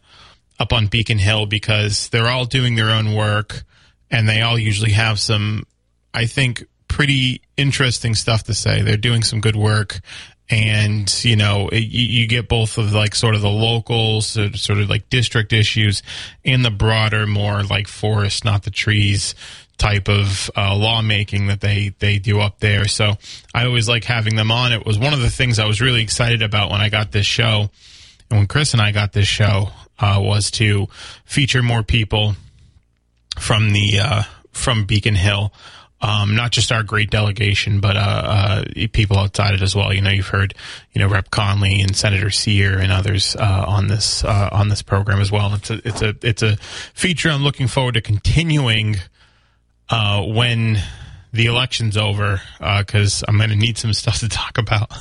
up 0.60 0.74
on 0.74 0.88
Beacon 0.88 1.18
Hill 1.18 1.48
because 1.48 2.10
they're 2.10 2.30
all 2.30 2.46
doing 2.46 2.76
their 2.76 2.92
own 2.92 3.16
work 3.16 3.64
and 4.12 4.30
they 4.30 4.42
all 4.42 4.60
usually 4.60 4.92
have 4.92 5.20
some, 5.20 5.64
I 6.14 6.28
think, 6.28 6.66
pretty 6.88 7.42
interesting 7.58 8.14
stuff 8.14 8.44
to 8.44 8.54
say. 8.54 8.82
They're 8.82 8.98
doing 8.98 9.24
some 9.24 9.42
good 9.42 9.56
work 9.56 10.02
and 10.52 11.24
you 11.24 11.36
know 11.36 11.70
it, 11.70 11.80
you, 11.80 12.28
get 12.28 12.50
both 12.50 12.78
of 12.78 12.94
like 12.94 13.16
sort 13.16 13.36
of 13.36 13.42
the 13.42 13.50
local 13.50 14.22
sort 14.22 14.56
sort 14.58 14.80
of 14.80 14.90
like 14.90 15.10
district 15.10 15.54
issues 15.54 16.04
and 16.44 16.66
the 16.66 16.70
broader 16.70 17.26
more 17.26 17.64
like 17.64 17.88
forest 17.88 18.44
not 18.44 18.64
the 18.64 18.70
trees 18.70 19.34
type 19.78 20.08
of 20.08 20.52
uh, 20.56 20.76
lawmaking 20.76 21.48
that 21.48 21.62
they 21.62 21.90
they 22.00 22.20
do 22.20 22.40
up 22.40 22.60
there. 22.60 22.88
So 22.88 23.14
i 23.54 23.66
always 23.66 23.88
like 23.90 24.04
having 24.04 24.36
them 24.36 24.52
on. 24.52 24.74
It 24.74 24.86
was 24.86 25.00
one 25.00 25.14
of 25.14 25.22
the 25.22 25.30
things 25.30 25.58
i 25.58 25.66
was 25.66 25.82
really 25.82 26.04
excited 26.04 26.42
about 26.42 26.70
when 26.70 26.82
i 26.82 26.90
got 26.90 27.12
this 27.12 27.26
show 27.26 27.70
and 28.30 28.40
when 28.40 28.48
chris 28.48 28.74
and 28.74 28.82
i 28.82 28.92
got 28.92 29.14
this 29.14 29.28
show 29.28 29.70
uh, 30.00 30.20
was 30.20 30.52
to 30.52 30.88
feature 31.26 31.64
more 31.64 31.84
people 31.84 32.36
from 33.40 33.72
the 33.72 34.00
uh, 34.00 34.24
from 34.52 34.86
beacon 34.86 35.16
hill 35.16 35.54
um, 36.02 36.36
not 36.36 36.52
just 36.52 36.72
our 36.72 36.84
great 36.84 37.12
delegation, 37.12 37.80
but 37.80 37.96
uh, 37.96 38.00
uh, 38.00 38.64
people 38.92 39.18
outside 39.18 39.54
it 39.54 39.62
as 39.62 39.76
well. 39.76 39.94
You 39.94 40.02
know, 40.02 40.10
you've 40.10 40.28
heard, 40.28 40.54
you 40.94 41.00
know, 41.00 41.08
Rep. 41.08 41.30
Conley 41.30 41.82
and 41.82 41.96
Senator 41.96 42.30
Cyr 42.30 42.80
and 42.80 42.92
others 42.92 43.36
uh, 43.36 43.66
on 43.68 43.88
this 43.88 44.24
uh, 44.24 44.50
on 44.52 44.70
this 44.70 44.82
program 44.82 45.20
as 45.20 45.32
well. 45.32 45.54
It's 45.54 45.70
a 45.70 45.88
it's 45.88 46.02
a 46.02 46.16
it's 46.24 46.44
a 46.44 46.58
feature 46.94 47.30
I'm 47.30 47.44
looking 47.44 47.68
forward 47.68 47.94
to 47.94 48.02
continuing 48.02 48.98
uh, 49.90 50.24
when 50.24 50.80
the 51.34 51.46
election's 51.46 51.98
over 51.98 52.42
because 52.60 53.24
I'm 53.28 53.38
going 53.38 53.50
to 53.52 53.56
need 53.56 53.78
some 53.78 53.94
stuff 53.94 54.20
to 54.20 54.30
talk 54.30 54.58
about. 54.58 54.92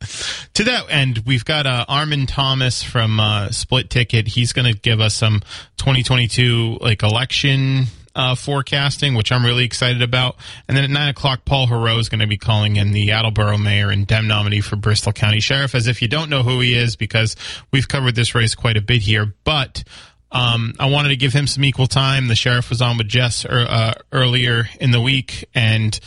to 0.54 0.64
that 0.64 0.86
end, 0.88 1.22
we've 1.26 1.44
got 1.44 1.66
uh, 1.66 1.84
Armin 1.88 2.26
Thomas 2.26 2.82
from 2.82 3.20
uh, 3.20 3.50
Split 3.50 3.90
Ticket. 3.90 4.28
He's 4.28 4.52
going 4.52 4.72
to 4.72 4.78
give 4.78 5.00
us 5.00 5.14
some 5.14 5.40
2022 5.76 6.78
like 6.80 7.02
election 7.02 7.86
uh, 8.16 8.34
forecasting, 8.34 9.14
which 9.14 9.30
I'm 9.30 9.44
really 9.44 9.64
excited 9.64 10.02
about. 10.02 10.36
And 10.66 10.76
then 10.76 10.84
at 10.84 10.90
nine 10.90 11.10
o'clock, 11.10 11.44
Paul 11.44 11.68
Heroux 11.68 12.00
is 12.00 12.08
going 12.08 12.20
to 12.20 12.26
be 12.26 12.38
calling 12.38 12.76
in 12.76 12.92
the 12.92 13.12
Attleboro 13.12 13.58
mayor 13.58 13.90
and 13.90 14.06
Dem 14.06 14.26
nominee 14.26 14.62
for 14.62 14.74
Bristol 14.74 15.12
County 15.12 15.38
Sheriff. 15.38 15.74
As 15.74 15.86
if 15.86 16.02
you 16.02 16.08
don't 16.08 16.30
know 16.30 16.42
who 16.42 16.60
he 16.60 16.74
is, 16.74 16.96
because 16.96 17.36
we've 17.70 17.86
covered 17.86 18.14
this 18.16 18.34
race 18.34 18.54
quite 18.56 18.76
a 18.76 18.82
bit 18.82 19.02
here, 19.02 19.34
but. 19.44 19.84
Um, 20.32 20.74
I 20.80 20.90
wanted 20.90 21.10
to 21.10 21.16
give 21.16 21.32
him 21.32 21.46
some 21.46 21.64
equal 21.64 21.86
time. 21.86 22.26
The 22.26 22.34
sheriff 22.34 22.68
was 22.68 22.82
on 22.82 22.98
with 22.98 23.08
Jess 23.08 23.44
uh, 23.44 23.94
earlier 24.10 24.68
in 24.80 24.90
the 24.90 25.00
week, 25.00 25.48
and 25.54 25.98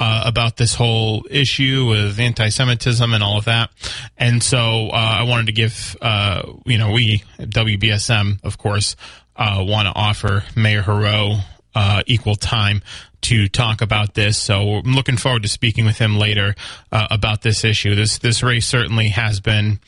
uh, 0.00 0.22
about 0.24 0.56
this 0.56 0.74
whole 0.74 1.26
issue 1.30 1.86
with 1.86 2.18
anti-Semitism 2.18 3.12
and 3.12 3.22
all 3.22 3.36
of 3.36 3.44
that. 3.44 3.70
And 4.16 4.42
so 4.42 4.88
uh, 4.88 5.16
I 5.20 5.24
wanted 5.24 5.46
to 5.46 5.52
give, 5.52 5.94
uh, 6.00 6.42
you 6.64 6.78
know, 6.78 6.92
we 6.92 7.22
WBSM, 7.38 8.42
of 8.42 8.56
course, 8.56 8.96
uh, 9.36 9.62
want 9.66 9.86
to 9.86 9.94
offer 9.94 10.42
Mayor 10.56 10.82
Heroux 10.82 11.40
uh, 11.76 12.02
equal 12.06 12.34
time 12.36 12.82
to 13.20 13.48
talk 13.48 13.82
about 13.82 14.14
this. 14.14 14.38
So 14.38 14.76
I'm 14.76 14.94
looking 14.94 15.18
forward 15.18 15.42
to 15.42 15.48
speaking 15.48 15.84
with 15.84 15.98
him 15.98 16.16
later 16.16 16.54
uh, 16.90 17.06
about 17.10 17.42
this 17.42 17.64
issue. 17.64 17.94
This 17.94 18.18
this 18.18 18.42
race 18.42 18.66
certainly 18.66 19.08
has 19.08 19.40
been. 19.40 19.78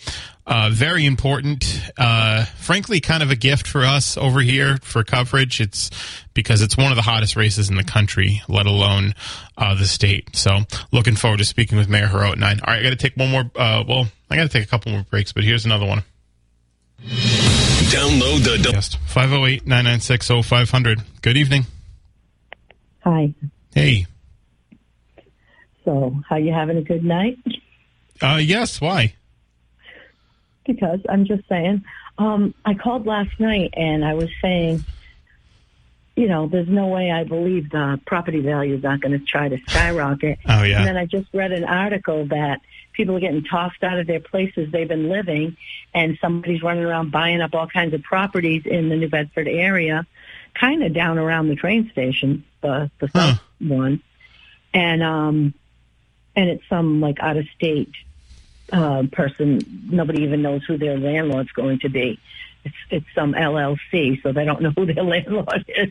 Uh, 0.46 0.70
very 0.72 1.04
important. 1.04 1.82
Uh, 1.98 2.46
frankly, 2.56 3.00
kind 3.00 3.22
of 3.22 3.30
a 3.30 3.36
gift 3.36 3.66
for 3.66 3.84
us 3.84 4.16
over 4.16 4.40
here 4.40 4.78
for 4.82 5.04
coverage. 5.04 5.60
It's 5.60 5.90
because 6.32 6.62
it's 6.62 6.74
one 6.74 6.90
of 6.90 6.96
the 6.96 7.02
hottest 7.02 7.36
races 7.36 7.68
in 7.68 7.76
the 7.76 7.84
country, 7.84 8.40
let 8.48 8.64
alone 8.64 9.14
uh, 9.58 9.74
the 9.74 9.84
state. 9.84 10.34
So, 10.34 10.60
looking 10.90 11.16
forward 11.16 11.36
to 11.38 11.44
speaking 11.44 11.76
with 11.76 11.90
Mayor 11.90 12.06
Heroux 12.06 12.32
at 12.32 12.38
nine. 12.38 12.60
All 12.60 12.72
right, 12.72 12.80
I 12.80 12.82
got 12.82 12.90
to 12.90 12.96
take 12.96 13.14
one 13.14 13.30
more. 13.30 13.50
Uh, 13.54 13.84
well, 13.86 14.06
I 14.30 14.36
got 14.36 14.44
to 14.44 14.48
take 14.48 14.64
a 14.64 14.68
couple 14.68 14.90
more 14.90 15.04
breaks, 15.10 15.34
but 15.34 15.44
here's 15.44 15.66
another 15.66 15.86
one. 15.86 16.02
Download 17.02 18.42
the. 18.42 18.98
508 19.06 19.66
996 19.66 20.46
0500. 20.46 21.02
Good 21.20 21.36
evening. 21.36 21.66
Hi. 23.08 23.32
Hey. 23.74 24.06
So, 25.86 26.14
how 26.28 26.36
you 26.36 26.52
having 26.52 26.76
a 26.76 26.82
good 26.82 27.02
night? 27.02 27.38
Uh, 28.20 28.38
yes. 28.42 28.82
Why? 28.82 29.14
Because 30.66 31.00
I'm 31.08 31.24
just 31.24 31.48
saying. 31.48 31.84
Um, 32.18 32.52
I 32.66 32.74
called 32.74 33.06
last 33.06 33.40
night 33.40 33.72
and 33.72 34.04
I 34.04 34.12
was 34.12 34.28
saying, 34.42 34.84
you 36.16 36.28
know, 36.28 36.48
there's 36.48 36.68
no 36.68 36.88
way 36.88 37.10
I 37.10 37.24
believe 37.24 37.70
the 37.70 37.98
property 38.06 38.40
values 38.40 38.84
aren't 38.84 39.00
going 39.02 39.18
to 39.18 39.24
try 39.24 39.48
to 39.48 39.56
skyrocket. 39.56 40.40
Oh, 40.46 40.62
yeah. 40.64 40.80
And 40.80 40.88
then 40.88 40.96
I 40.98 41.06
just 41.06 41.28
read 41.32 41.52
an 41.52 41.64
article 41.64 42.26
that 42.26 42.60
people 42.92 43.16
are 43.16 43.20
getting 43.20 43.44
tossed 43.44 43.82
out 43.82 43.98
of 43.98 44.06
their 44.06 44.20
places 44.20 44.70
they've 44.70 44.88
been 44.88 45.08
living, 45.08 45.56
and 45.94 46.18
somebody's 46.20 46.62
running 46.62 46.84
around 46.84 47.10
buying 47.10 47.40
up 47.40 47.54
all 47.54 47.68
kinds 47.68 47.94
of 47.94 48.02
properties 48.02 48.64
in 48.66 48.90
the 48.90 48.96
New 48.96 49.08
Bedford 49.08 49.48
area, 49.48 50.06
kind 50.52 50.82
of 50.82 50.92
down 50.92 51.16
around 51.16 51.48
the 51.48 51.56
train 51.56 51.88
station, 51.92 52.44
the 52.60 52.90
the 53.00 53.08
Huh. 53.14 53.32
south 53.34 53.40
one, 53.60 54.02
and 54.74 55.02
um, 55.02 55.54
and 56.36 56.48
it's 56.50 56.64
some 56.68 57.00
like 57.00 57.18
out 57.20 57.36
of 57.36 57.46
state 57.56 57.90
uh, 58.72 59.04
person. 59.12 59.60
Nobody 59.90 60.22
even 60.22 60.42
knows 60.42 60.62
who 60.64 60.76
their 60.78 60.98
landlord's 60.98 61.50
going 61.52 61.78
to 61.80 61.88
be. 61.88 62.18
It's 62.64 62.74
it's 62.90 63.06
some 63.14 63.34
LLC, 63.34 64.20
so 64.22 64.32
they 64.32 64.44
don't 64.44 64.60
know 64.62 64.72
who 64.76 64.84
their 64.86 65.02
landlord 65.04 65.64
is. 65.68 65.90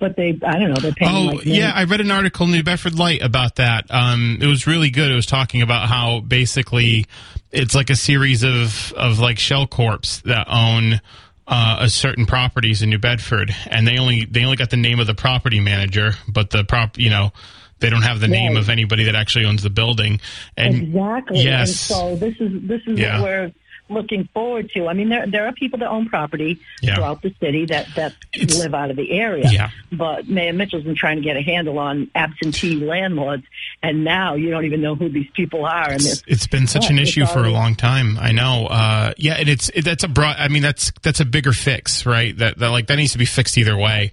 But 0.00 0.16
they, 0.16 0.30
I 0.44 0.58
don't 0.58 0.70
know, 0.70 0.80
they're 0.80 0.92
paying 0.92 1.30
Oh, 1.30 1.32
like 1.36 1.44
yeah. 1.46 1.72
I 1.74 1.84
read 1.84 2.00
an 2.00 2.10
article 2.10 2.46
in 2.46 2.52
New 2.52 2.62
Bedford 2.62 2.98
Light 2.98 3.22
about 3.22 3.56
that. 3.56 3.86
Um, 3.90 4.38
it 4.40 4.46
was 4.46 4.66
really 4.66 4.90
good. 4.90 5.10
It 5.10 5.14
was 5.14 5.26
talking 5.26 5.62
about 5.62 5.88
how 5.88 6.20
basically 6.20 7.06
it's 7.52 7.74
like 7.74 7.90
a 7.90 7.96
series 7.96 8.42
of, 8.42 8.92
of 8.94 9.18
like 9.18 9.38
shell 9.38 9.66
corps 9.66 10.20
that 10.24 10.46
own 10.50 11.00
uh, 11.48 11.78
a 11.80 11.88
certain 11.88 12.26
properties 12.26 12.82
in 12.82 12.90
New 12.90 12.98
Bedford, 12.98 13.54
and 13.70 13.86
they 13.86 13.98
only 13.98 14.24
they 14.24 14.44
only 14.44 14.56
got 14.56 14.70
the 14.70 14.76
name 14.76 15.00
of 15.00 15.06
the 15.06 15.14
property 15.14 15.60
manager, 15.60 16.14
but 16.28 16.50
the 16.50 16.64
prop, 16.64 16.98
you 16.98 17.10
know, 17.10 17.32
they 17.78 17.90
don't 17.90 18.02
have 18.02 18.20
the 18.20 18.28
name 18.28 18.56
of 18.56 18.68
anybody 18.70 19.04
that 19.04 19.14
actually 19.14 19.44
owns 19.44 19.62
the 19.62 19.70
building. 19.70 20.20
And 20.56 20.74
exactly. 20.74 21.42
Yes. 21.42 21.68
And 21.90 21.98
so 21.98 22.16
this 22.16 22.34
is 22.40 22.62
this 22.66 22.80
is 22.86 22.98
Yeah. 22.98 23.20
what 23.20 23.28
we're 23.28 23.52
looking 23.88 24.28
forward 24.34 24.68
to. 24.74 24.88
I 24.88 24.94
mean, 24.94 25.08
there 25.10 25.26
there 25.28 25.46
are 25.46 25.52
people 25.52 25.78
that 25.78 25.88
own 25.88 26.08
property 26.08 26.58
Yeah. 26.82 26.96
throughout 26.96 27.22
the 27.22 27.32
city 27.38 27.66
that 27.66 27.86
that 27.94 28.14
It's- 28.34 28.58
live 28.58 28.74
out 28.74 28.90
of 28.90 28.96
the 28.96 29.12
area. 29.12 29.48
Yeah. 29.50 29.70
But 29.92 30.26
Mayor 30.28 30.52
Mitchell's 30.52 30.82
been 30.84 30.96
trying 30.96 31.16
to 31.18 31.22
get 31.22 31.36
a 31.36 31.42
handle 31.42 31.78
on 31.78 32.10
absentee 32.14 32.76
landlords, 32.84 33.44
and 33.82 34.04
now 34.04 34.34
you 34.34 34.50
don't 34.50 34.64
even 34.64 34.80
know 34.80 34.94
who 34.94 35.08
these 35.08 35.28
people 35.34 35.64
are. 35.64 35.90
And 35.90 36.00
It's, 36.00 36.22
it's 36.26 36.46
been 36.46 36.66
such 36.66 36.90
an 36.90 36.98
issue 36.98 37.26
for 37.26 37.44
a 37.44 37.50
long 37.50 37.74
time. 37.74 38.18
I 38.18 38.32
know. 38.32 38.66
Uh, 38.66 39.12
yeah, 39.16 39.34
and 39.34 39.48
it's 39.48 39.68
it, 39.70 39.84
that's 39.84 40.04
a 40.04 40.08
broad. 40.08 40.36
I 40.38 40.48
mean, 40.48 40.62
that's 40.62 40.92
that's 41.02 41.20
a 41.20 41.24
bigger 41.24 41.52
fix, 41.52 42.04
right? 42.06 42.36
That 42.36 42.58
that 42.58 42.68
like 42.70 42.86
that 42.88 42.96
needs 42.96 43.12
to 43.12 43.18
be 43.18 43.26
fixed 43.26 43.56
either 43.58 43.76
way. 43.76 44.12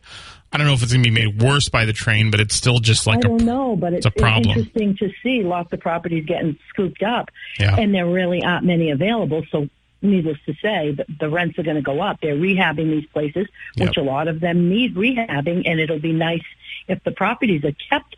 I 0.51 0.57
don't 0.57 0.67
know 0.67 0.73
if 0.73 0.83
it's 0.83 0.91
going 0.93 1.03
to 1.03 1.09
be 1.09 1.15
made 1.15 1.41
worse 1.41 1.67
by 1.69 1.85
the 1.85 1.93
train, 1.93 2.29
but 2.29 2.39
it's 2.39 2.53
still 2.53 2.77
just 2.77 3.07
like 3.07 3.17
I 3.17 3.19
a 3.21 3.23
don't 3.23 3.43
know, 3.43 3.75
but 3.75 3.93
it's, 3.93 4.05
it's 4.05 4.15
a 4.15 4.19
problem. 4.19 4.49
interesting 4.55 4.95
to 4.97 5.09
see 5.23 5.41
lots 5.41 5.73
of 5.73 5.79
properties 5.79 6.25
getting 6.27 6.59
scooped 6.69 7.01
up, 7.01 7.31
Yeah. 7.59 7.75
and 7.75 7.91
there 7.95 8.05
really 8.05 8.43
aren't 8.43 8.63
many 8.63 8.91
available. 8.91 9.43
So, 9.51 9.67
needless 10.03 10.37
to 10.45 10.53
say, 10.61 10.91
the, 10.91 11.05
the 11.19 11.27
rents 11.29 11.57
are 11.57 11.63
going 11.63 11.77
to 11.77 11.81
go 11.81 12.01
up. 12.01 12.19
They're 12.21 12.35
rehabbing 12.35 12.91
these 12.91 13.07
places, 13.07 13.47
which 13.77 13.97
Yep. 13.97 13.97
a 13.97 14.01
lot 14.01 14.27
of 14.27 14.41
them 14.41 14.69
need 14.69 14.93
rehabbing, 14.93 15.63
and 15.65 15.79
it'll 15.79 15.97
be 15.97 16.13
nice 16.13 16.43
if 16.87 17.03
the 17.03 17.11
properties 17.11 17.63
are 17.65 17.73
kept 17.89 18.15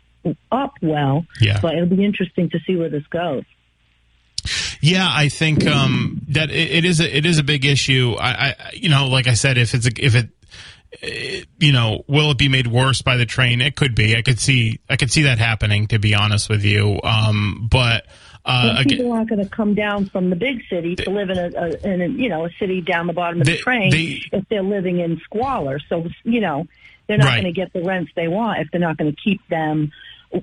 up 0.50 0.74
well. 0.82 1.26
Yeah. 1.40 1.60
But 1.60 1.74
it'll 1.74 1.94
be 1.94 2.04
interesting 2.04 2.50
to 2.50 2.58
see 2.66 2.76
where 2.76 2.88
this 2.88 3.06
goes. 3.08 3.44
Yeah, 4.80 5.08
I 5.10 5.28
think 5.28 5.66
um, 5.66 6.20
that 6.28 6.50
it, 6.50 6.70
it 6.70 6.84
is 6.84 7.00
a, 7.00 7.16
it 7.16 7.26
is 7.26 7.38
a 7.38 7.42
big 7.42 7.64
issue. 7.64 8.14
I, 8.18 8.30
I, 8.30 8.54
you 8.74 8.88
know, 8.88 9.06
like 9.06 9.26
I 9.26 9.34
said, 9.34 9.58
if 9.58 9.74
it's 9.74 9.86
a, 9.86 9.90
if 9.98 10.14
it, 10.14 10.28
it, 11.02 11.48
you 11.58 11.72
know, 11.72 12.04
will 12.06 12.30
it 12.30 12.38
be 12.38 12.48
made 12.48 12.66
worse 12.66 13.02
by 13.02 13.16
the 13.16 13.26
train? 13.26 13.60
It 13.60 13.76
could 13.76 13.94
be. 13.94 14.16
I 14.16 14.22
could 14.22 14.38
see 14.38 14.80
I 14.88 14.96
could 14.96 15.10
see 15.10 15.22
that 15.22 15.38
happening. 15.38 15.88
To 15.88 15.98
be 15.98 16.14
honest 16.14 16.48
with 16.48 16.64
you, 16.64 17.00
um, 17.02 17.68
but. 17.70 18.06
Uh, 18.48 18.84
people 18.84 19.10
aren't 19.10 19.28
going 19.28 19.42
to 19.42 19.50
come 19.50 19.74
down 19.74 20.06
from 20.06 20.30
the 20.30 20.36
big 20.36 20.62
city 20.70 20.94
to 20.94 21.10
live 21.10 21.30
in 21.30 21.36
a, 21.36 21.50
a, 21.56 21.92
in 21.92 22.00
a 22.00 22.06
you 22.06 22.28
know 22.28 22.46
a 22.46 22.50
city 22.60 22.80
down 22.80 23.08
the 23.08 23.12
bottom 23.12 23.40
of 23.40 23.46
they, 23.48 23.54
the 23.54 23.58
train 23.58 23.90
they, 23.90 24.22
if 24.30 24.48
they're 24.48 24.62
living 24.62 25.00
in 25.00 25.18
squalor. 25.24 25.80
So 25.88 26.06
you 26.22 26.40
know 26.40 26.68
they're 27.08 27.18
not 27.18 27.24
right. 27.24 27.42
going 27.42 27.52
to 27.52 27.60
get 27.60 27.72
the 27.72 27.82
rents 27.82 28.12
they 28.14 28.28
want 28.28 28.60
if 28.60 28.70
they're 28.70 28.80
not 28.80 28.98
going 28.98 29.12
to 29.12 29.20
keep 29.20 29.40
them 29.48 29.90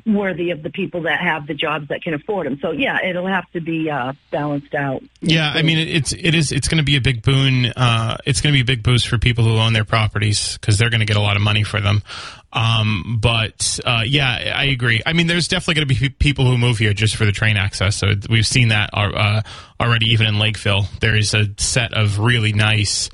worthy 0.06 0.52
of 0.52 0.64
the 0.64 0.70
people 0.70 1.04
that 1.04 1.20
have 1.20 1.48
the 1.48 1.54
jobs 1.54 1.90
that 1.90 2.02
can 2.02 2.14
afford 2.14 2.48
them. 2.48 2.60
So 2.62 2.72
yeah, 2.72 3.04
it'll 3.06 3.28
have 3.28 3.50
to 3.52 3.62
be 3.62 3.90
uh, 3.90 4.14
balanced 4.32 4.74
out. 4.74 5.04
Yeah, 5.22 5.52
I 5.54 5.62
mean 5.62 5.78
it's 5.78 6.14
it 6.14 6.36
is 6.36 6.52
it's 6.52 6.68
going 6.68 6.78
to 6.78 6.84
be 6.84 6.96
a 6.96 7.02
big 7.02 7.22
boon. 7.22 7.68
Uh, 7.68 8.18
it's 8.26 8.42
going 8.42 8.54
to 8.54 8.58
be 8.58 8.62
a 8.62 8.76
big 8.76 8.84
boost 8.84 9.08
for 9.08 9.18
people 9.18 9.44
who 9.44 9.58
own 9.58 9.74
their 9.74 9.86
properties 9.86 10.58
because 10.58 10.78
they're 10.78 10.90
going 10.90 11.02
to 11.02 11.06
get 11.06 11.18
a 11.18 11.22
lot 11.22 11.36
of 11.36 11.42
money 11.42 11.64
for 11.64 11.82
them. 11.82 12.02
Um, 12.54 13.18
but 13.20 13.80
uh, 13.84 14.04
yeah, 14.06 14.54
I 14.56 14.66
agree. 14.66 15.02
I 15.06 15.14
mean, 15.14 15.28
there's 15.28 15.48
definitely 15.48 15.74
going 15.76 15.88
to 15.88 16.00
be 16.00 16.10
people 16.10 16.46
who 16.46 16.58
move 16.58 16.78
here 16.78 16.94
just 16.94 17.16
for 17.16 17.26
the 17.26 17.32
train 17.32 17.58
access. 17.58 17.96
So 17.96 18.14
we've 18.30 18.46
seen 18.46 18.68
that 18.68 18.92
uh, 18.94 19.42
already, 19.80 20.12
even 20.12 20.28
in 20.28 20.38
Lakeville. 20.38 20.86
There 21.02 21.16
is 21.16 21.34
a 21.34 21.48
set 21.58 21.94
of 21.94 22.20
really 22.20 22.54
nice 22.54 23.10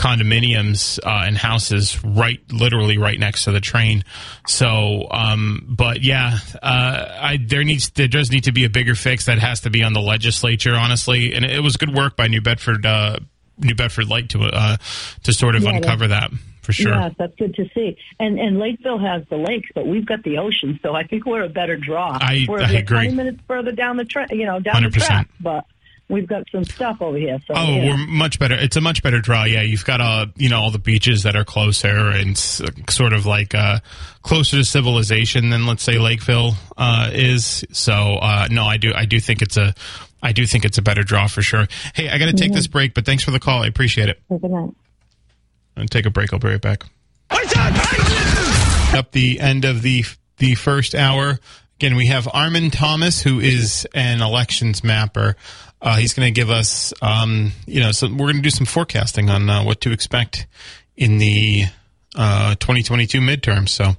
condominiums 0.00 0.98
uh, 1.04 1.26
and 1.26 1.36
houses 1.36 2.02
right, 2.02 2.40
literally 2.50 2.96
right 2.96 3.18
next 3.18 3.44
to 3.44 3.52
the 3.52 3.60
train. 3.60 4.02
So, 4.46 5.06
um, 5.10 5.66
but 5.68 6.02
yeah, 6.02 6.38
uh, 6.62 7.18
I, 7.20 7.38
there 7.44 7.64
needs 7.64 7.90
there 7.90 8.08
does 8.08 8.30
need 8.30 8.44
to 8.44 8.52
be 8.52 8.64
a 8.64 8.70
bigger 8.70 8.94
fix 8.94 9.26
that 9.26 9.38
has 9.38 9.60
to 9.60 9.70
be 9.70 9.82
on 9.82 9.92
the 9.92 10.00
legislature, 10.00 10.74
honestly. 10.74 11.34
And 11.34 11.44
it 11.44 11.62
was 11.62 11.76
good 11.76 11.94
work 11.94 12.16
by 12.16 12.28
New 12.28 12.40
Bedford, 12.40 12.86
uh, 12.86 13.18
New 13.58 13.74
Bedford 13.74 14.08
Light 14.08 14.30
to 14.30 14.40
uh, 14.44 14.78
to 15.24 15.32
sort 15.34 15.54
of 15.54 15.64
yeah, 15.64 15.76
uncover 15.76 16.08
that. 16.08 16.30
For 16.62 16.72
sure. 16.72 16.94
Yes, 16.94 17.14
that's 17.18 17.34
good 17.36 17.54
to 17.56 17.68
see. 17.74 17.96
And 18.18 18.38
and 18.38 18.58
Lakeville 18.58 18.98
has 18.98 19.22
the 19.28 19.36
lakes, 19.36 19.68
but 19.74 19.86
we've 19.86 20.06
got 20.06 20.22
the 20.22 20.38
ocean, 20.38 20.80
so 20.82 20.94
I 20.94 21.04
think 21.04 21.26
we're 21.26 21.44
a 21.44 21.48
better 21.48 21.76
draw. 21.76 22.16
I, 22.20 22.46
we're 22.48 22.60
I 22.60 22.70
agree. 22.72 22.96
Twenty 22.96 23.14
minutes 23.14 23.40
further 23.46 23.72
down 23.72 23.96
the 23.98 24.04
track, 24.04 24.30
you 24.30 24.46
know, 24.46 24.60
down 24.60 24.82
100%. 24.82 24.94
the 24.94 25.00
track, 25.00 25.28
but 25.40 25.66
we've 26.10 26.26
got 26.26 26.42
some 26.50 26.64
stuff 26.64 27.00
over 27.00 27.16
here. 27.16 27.38
So, 27.46 27.54
oh, 27.56 27.66
yeah. 27.66 27.84
we're 27.86 27.96
much 27.96 28.38
better. 28.38 28.54
It's 28.54 28.76
a 28.76 28.80
much 28.80 29.02
better 29.02 29.20
draw. 29.20 29.44
Yeah, 29.44 29.62
you've 29.62 29.84
got 29.84 30.00
uh, 30.00 30.26
you 30.36 30.48
know, 30.48 30.60
all 30.60 30.70
the 30.70 30.78
beaches 30.78 31.22
that 31.22 31.36
are 31.36 31.44
closer 31.44 32.10
and 32.10 32.36
sort 32.36 33.12
of 33.12 33.26
like 33.26 33.54
uh, 33.54 33.80
closer 34.22 34.58
to 34.58 34.64
civilization 34.64 35.50
than 35.50 35.66
let's 35.66 35.82
say 35.82 35.98
Lakeville 35.98 36.54
uh, 36.76 37.10
is. 37.12 37.64
So 37.72 37.92
uh, 37.92 38.48
no, 38.50 38.64
I 38.64 38.76
do 38.76 38.92
I 38.94 39.06
do 39.06 39.20
think 39.20 39.40
it's 39.42 39.56
a 39.56 39.74
I 40.22 40.32
do 40.32 40.46
think 40.46 40.64
it's 40.64 40.78
a 40.78 40.82
better 40.82 41.02
draw 41.02 41.28
for 41.28 41.42
sure. 41.42 41.66
Hey, 41.94 42.08
I 42.08 42.18
got 42.18 42.26
to 42.26 42.32
take 42.32 42.48
mm-hmm. 42.48 42.56
this 42.56 42.66
break, 42.66 42.94
but 42.94 43.06
thanks 43.06 43.24
for 43.24 43.30
the 43.30 43.40
call. 43.40 43.62
I 43.62 43.66
appreciate 43.66 44.08
it. 44.08 44.20
Good 44.28 44.42
night. 44.42 44.70
And 45.76 45.90
take 45.90 46.04
a 46.04 46.10
break. 46.10 46.32
I'll 46.32 46.38
be 46.38 46.48
right 46.48 46.60
back. 46.60 46.84
Up 48.92 49.12
the 49.12 49.38
end 49.40 49.64
of 49.64 49.82
the 49.82 50.04
the 50.38 50.56
first 50.56 50.94
hour. 50.94 51.38
Again, 51.80 51.96
we 51.96 52.06
have 52.06 52.28
Armin 52.30 52.70
Thomas, 52.70 53.22
who 53.22 53.40
is 53.40 53.88
an 53.94 54.20
elections 54.20 54.84
mapper. 54.84 55.36
Uh, 55.82 55.96
he's 55.96 56.12
going 56.12 56.26
to 56.26 56.38
give 56.38 56.50
us, 56.50 56.92
um, 57.00 57.52
you 57.66 57.80
know, 57.80 57.92
so 57.92 58.06
we're 58.08 58.26
going 58.26 58.36
to 58.36 58.42
do 58.42 58.50
some 58.50 58.66
forecasting 58.66 59.30
on 59.30 59.48
uh, 59.48 59.62
what 59.62 59.80
to 59.80 59.92
expect 59.92 60.46
in 60.96 61.18
the 61.18 61.64
uh, 62.16 62.54
2022 62.56 63.20
midterms. 63.20 63.70
So 63.70 63.96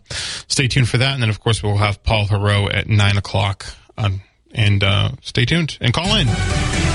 stay 0.48 0.68
tuned 0.68 0.90
for 0.90 0.98
that. 0.98 1.14
And 1.14 1.24
then, 1.24 1.30
of 1.30 1.40
course, 1.40 1.64
we'll 1.64 1.78
have 1.78 2.04
Paul 2.04 2.28
Heroux 2.28 2.72
at 2.72 2.88
9 2.88 3.18
o'clock. 3.18 3.66
Um, 3.98 4.22
and 4.54 4.84
uh, 4.84 5.12
stay 5.22 5.46
tuned 5.46 5.78
and 5.82 5.94
call 5.94 6.16
in. 6.16 6.91